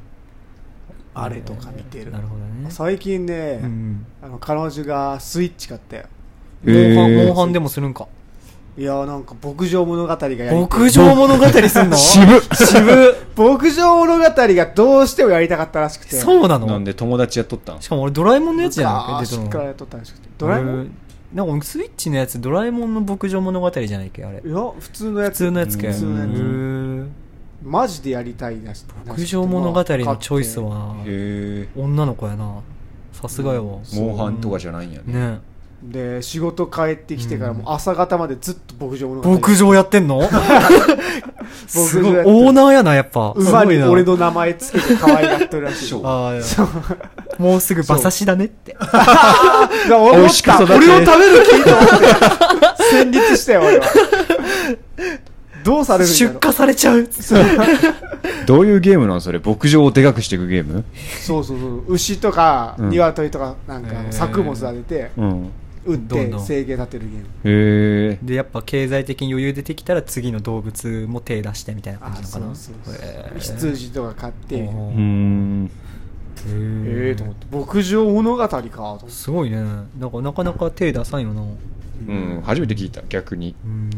[1.14, 2.12] あれとか見てーる。
[2.12, 2.72] なるほどね。
[2.72, 6.06] 最近ね、うんあの彼女がスイッチ買ったよ。
[6.64, 8.08] モンハンでもするんか
[8.78, 10.62] いやなんか牧場物語がやりたい。
[10.62, 11.98] 牧場物語すんの？
[11.98, 12.40] 渋っ。
[12.56, 16.16] 渋牧場物語がどうしてもやりたかったらしくて。
[16.16, 16.68] そうなの？
[16.68, 17.82] なんで友達やっとったん？
[17.82, 20.30] しかも俺ドラえもんのやつじゃないか出たの昔からやっとったらしくて。
[20.38, 20.92] ドラえもんん
[21.34, 24.42] なんかスイッチのやつドラえもんの牧場物語じゃないっけあれ。
[24.44, 27.10] いや普通のや普つ通のやつかよ普通のやつ。
[27.62, 30.96] マジでやりたいだし牧場物語のチョイスは。
[31.76, 32.62] 女の子やな。
[33.12, 33.80] さすがやわ。
[33.94, 35.14] モンハンとかじゃないんやね。
[35.14, 35.42] ね
[35.82, 40.22] で仕事帰ってきてからもう朝方までずっと牧場物語牧場やってんの？
[41.68, 42.18] すごい。
[42.20, 43.34] オーナーやなやっぱ。
[43.38, 45.90] す馬ごい俺の名前つけて可愛がってるらしい。
[45.90, 46.02] そう。
[46.06, 48.76] あーもうすぐ馬刺しだねって。
[49.90, 50.76] 俺を食べる気と思って
[52.92, 53.86] 戦慄したよ俺は。
[55.64, 56.30] どうされるんだろ？
[56.32, 57.08] う出荷されちゃう。
[58.46, 59.40] どういうゲームなんそれ？
[59.40, 60.84] 牧場をでかくしていくゲーム？
[61.22, 61.84] そうそうそう。
[61.94, 62.90] 牛とかうん。
[62.90, 65.12] 鶏とかなんか作物育てて。
[65.18, 65.52] うん
[65.86, 67.00] 売って立てるゲーム。
[67.44, 72.56] へえでやっぱ経済的に余裕出てきたら次の動物も手出してみたいな感あじなのかな。
[72.56, 73.06] そうそうそう。
[73.06, 73.40] へー。
[73.40, 74.64] 羊とか買って。
[74.64, 75.72] おうん。
[76.48, 79.10] ええと思って牧場物語かと思って。
[79.10, 79.58] すごいね。
[79.58, 81.42] なんかなかなか手出さんよな。
[81.42, 82.42] うん。
[82.44, 83.56] 初めて聞いた逆に。
[83.66, 83.90] うん。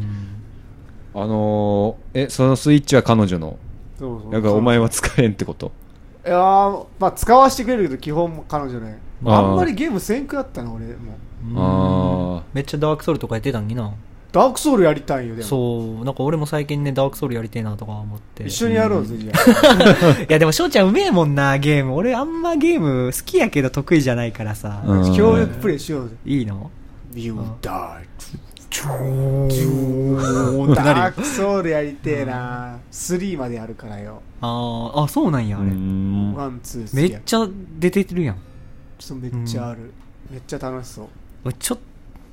[1.13, 3.57] あのー、えそのスイッチは彼女の？
[3.99, 4.32] そうそう。
[4.32, 5.71] だからお前は使えんってこと？
[6.25, 8.99] いやーまあ使わせてくれるけど基本彼女ね。
[9.25, 11.17] あんまりゲームせんくなったな俺も
[11.55, 13.93] あめっちゃダークソウルとかやってたんにな。
[14.31, 15.47] ダークソウルやりたいよでも。
[15.47, 16.05] そう。
[16.05, 18.45] なんか俺も最近ねダークソウルやりてえなとか思って。
[18.45, 20.21] 一緒にやろうぜじゃあ。
[20.23, 21.95] いやでも翔ちゃんうめえもんなゲーム。
[21.95, 25.15] 俺あんまゲーム好きやけど得意じゃないからさ、うん。
[25.15, 26.15] 協力プレイしようぜ。
[26.25, 26.71] いいの
[27.13, 28.05] ？You あ die
[28.69, 32.77] チョーってなるよダークソウルやりてえな。
[32.89, 34.21] 3までやるからよ。
[34.39, 35.03] あー。
[35.03, 35.71] あそうなんやあれ、ワ
[36.47, 37.45] ンツーめっちゃ
[37.79, 38.37] 出てるやん。
[38.97, 39.91] そうめっちゃある、
[40.29, 41.05] めっちゃ楽しそう。
[41.05, 41.20] 俺
[41.59, 41.77] ちょっ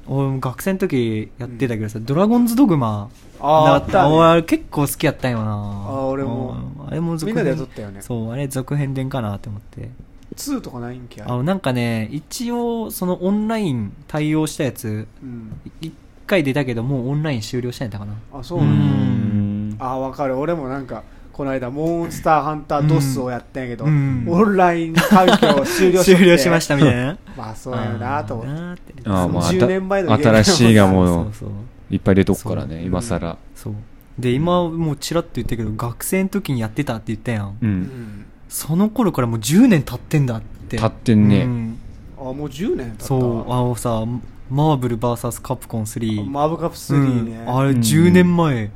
[0.08, 4.16] 俺学生の時やってたけどさ、ドラゴンズドグマああったね。
[4.16, 5.52] 俺結構好きやったんよな。
[5.52, 6.56] あ俺も。
[6.78, 6.86] うん。
[6.88, 8.00] あれも続みんなでやっとったよね。
[8.00, 9.90] そうあれ続編でんかなって思って。
[10.34, 15.60] 2とかないんけあなんかね一応そのオンライン対応したやつうん。
[15.80, 15.92] 一
[16.26, 18.14] 回出たけどもうオンライン終了したんやったかな。
[18.32, 20.38] あそうなんあわかる。
[20.38, 21.04] 俺もなんか
[21.34, 24.24] この間モンスターハンタードスをやったんやけど、うん。
[24.26, 26.16] オンライン環境を終了して。
[26.16, 28.50] 終了しましたみたいなまあそうやよなと思って。
[28.50, 31.50] あーなーってあーまあ10年前の新しいがも そう
[31.90, 33.74] いっぱい出とくからね今さらそう。
[34.18, 37.70] で今もうチラッと言ったけど学生の時にやってたって言ったやん、ううん。
[37.82, 40.76] んその頃からもう10年経ってんだって。
[40.76, 41.42] 経ってんね。
[41.42, 41.78] うん。
[42.18, 43.04] あもう10年経った。
[43.04, 44.04] そうあのさ
[44.50, 47.56] マーブル VS カプコン3マーブカップ3ね、うん。
[47.58, 47.78] あれうん。
[47.78, 48.70] 10年前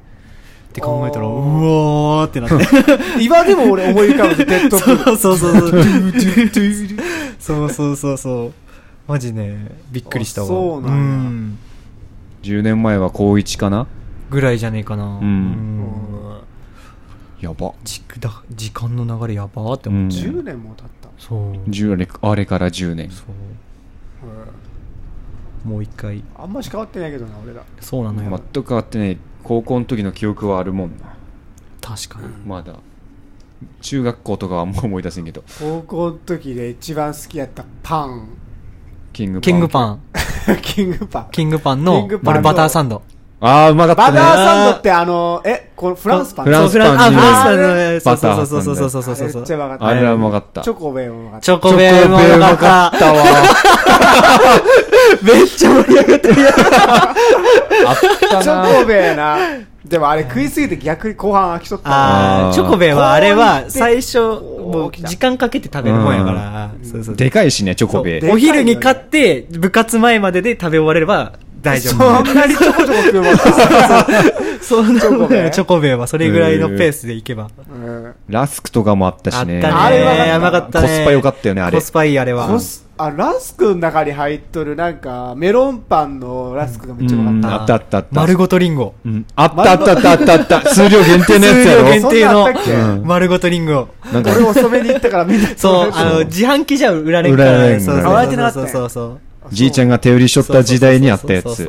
[0.73, 2.57] って考えたら、うわーってなって。
[3.23, 5.17] 今でも俺思い浮かぶ デッドプール。
[5.19, 5.73] そうそうそう。
[7.39, 8.53] そうそうそうそう。
[9.07, 10.49] マジね、びっくりしたわ。
[10.49, 10.97] そうなんや。
[10.97, 11.59] うん、
[12.43, 13.87] 10年前は高1かな？
[14.31, 15.05] ぐらいじゃねえかな。
[15.05, 15.83] うん。
[17.43, 23.27] やば時だ時間の流れやばって思って、うん、10年も経ったそう年あれから10年そう、
[25.65, 31.15] うん、もう一回あんまし変わってないけどな俺らそうなのよ全く変わってない高校の時の記憶はあるもんな。
[31.81, 32.29] 確かに。
[32.47, 32.75] まだ。
[33.81, 35.45] 中学校とかはあんま思い出せんけど。
[35.59, 38.29] 高校の時で一番好きやったパン。
[39.13, 39.43] キングパン。
[39.43, 40.01] キングパン。
[40.63, 41.29] キングパン。
[41.31, 43.03] キングパンキのングパンの俺バターサンド
[43.45, 44.19] ああうまかったね。
[44.19, 46.45] バターサンドってあのえこのフランスパン？
[46.47, 46.95] フランスパンに。
[46.95, 53.25] そうフランあフランスパンのバそうそうそうそうそうそうそうそうめっちゃうまかったあれはうまかったチョコベもうまかったチョコベーもうまかったたわ
[55.23, 57.15] めっちゃ盛り上がってるやんあ
[57.93, 57.97] っ
[58.31, 59.37] たチなョコベな
[59.85, 71.33] でもあれ食いすぎて逆に後半飽きとったあーあーチョコベはあれは最初もう時間かけて食べるもんやからそうそうでかいしねチョコベでかいよねお昼に買って部活前までで食べ終われれば
[71.63, 72.25] 大丈夫。
[72.25, 74.07] そんなにちょこちょこ食うもんか
[74.61, 77.49] そんなチョコベチョコベはそれぐらいのペースでいけば。
[77.71, 78.15] うん。
[78.29, 79.63] ラスクとかもあったしね。
[79.65, 80.89] あれはうまかったね。
[80.89, 81.79] コスパ良かったよねあれ。
[81.79, 82.49] コスパいいあれは。
[82.99, 87.61] あラスクの中に入っとるなんかメロンパンのラスクがめっちゃうまかっうん。
[87.63, 88.09] あったあったあった。
[88.13, 88.95] 丸ごとリンゴ。
[89.05, 89.27] うん。
[89.35, 90.33] あったあったあったあった。
[90.35, 92.73] あった数量限定のやつやろ数量限定のそんなんあったっけ？
[92.73, 93.07] うん。
[93.07, 93.89] 丸ごとリンゴ。
[94.13, 94.31] なんか。
[94.31, 99.21] た俺遅めに行ったからみんなそうあの自販機じゃ売られんから売られんそうそうそうそう
[99.51, 101.69] じいちゃんが手売りしとった時代にあったやつ。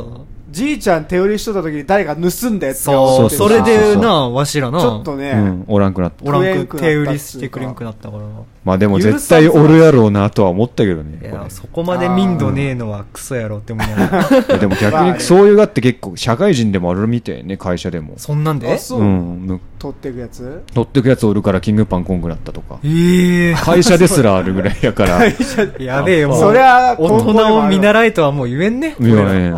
[0.52, 6.24] じいちゃん手売りしとった時に誰か盗んだやつがそう、それでな、わしらな、ちょっとね、うんおらんくなった。
[6.24, 8.24] おらんく手売りしてくれんくなったから。
[8.64, 14.30] まあでも絶対おるやろうなとは思ったけどねいや、そこまで民度ねえのはクソやろって思いながら。
[14.30, 18.14] いやでも逆にそういうがって結構社会人でもあるみたいね会社でも。
[18.18, 18.68] そんなんで？
[18.68, 20.64] う、うんむ取っていくやつ？
[20.74, 22.80] 取ってくやつおるからキングパンこんくなったとか。
[22.86, 23.54] ええ。
[23.56, 25.18] 会社ですらあるぐらいやから。
[25.18, 26.40] 会 社やべえよ、もう。
[26.40, 28.96] そりゃ大人を見習えとはもう言えんね。
[28.98, 29.58] いやいや俺らう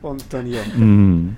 [0.00, 0.62] 本当によ。
[0.78, 1.36] うん。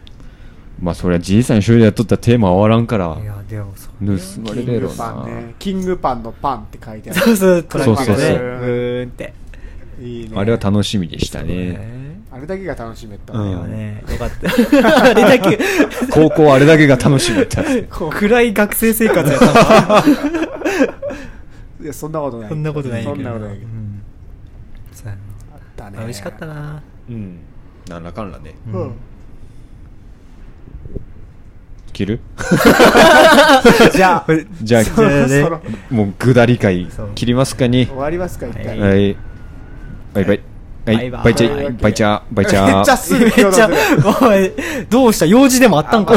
[0.81, 3.19] まあ、そりゃじいさん一人でやっとったらテーマ終わらんから。
[3.21, 5.25] い、やでもそう盗まれるやろうキングパンな。
[5.27, 5.55] ね。
[5.59, 7.21] キングパンのパンって書いてある。
[7.21, 8.07] そうそうトラックがね。
[8.07, 8.39] そうそうそう。
[8.39, 9.35] ブーンって
[10.01, 10.33] いいね。
[10.37, 11.55] あれは楽しみでしたね。
[11.73, 12.21] ね。
[12.31, 13.35] あれだけが楽しめた。
[13.35, 13.71] うん。
[13.71, 14.49] ねいやねよかった。
[15.11, 15.59] あれだけ。
[16.11, 17.63] 高校あれだけが楽しみだった。
[18.11, 20.15] 暗い学生生活やったの
[21.85, 22.49] いやそんなことない。
[22.49, 23.15] そんなことないけど。
[23.15, 23.67] そんなことないけど。
[23.67, 24.03] うん。
[24.93, 25.17] そうや
[25.53, 25.97] あったね。
[25.97, 26.83] な美味しかったな。
[27.09, 27.39] うん。
[27.89, 28.55] なんらかんらね。
[28.73, 28.81] うん。
[28.83, 28.93] うん。
[31.93, 32.21] 切る？
[33.93, 34.33] じゃあ。
[34.63, 37.87] じゃあ、そろそろもう、ぐだり会そう、切りますかに。
[37.87, 38.79] 終わりますか一回。
[38.81, 39.17] ははい。
[40.15, 40.41] バイバイ。
[40.85, 41.11] はい。
[41.11, 41.73] バイチャイ。
[41.81, 42.21] バイチャー。
[42.33, 42.97] バイチャー めっちゃ。
[42.97, 43.71] すぐめっちゃ
[44.21, 44.53] おい
[44.91, 45.27] どうした？
[45.27, 46.15] 用事でもあったんか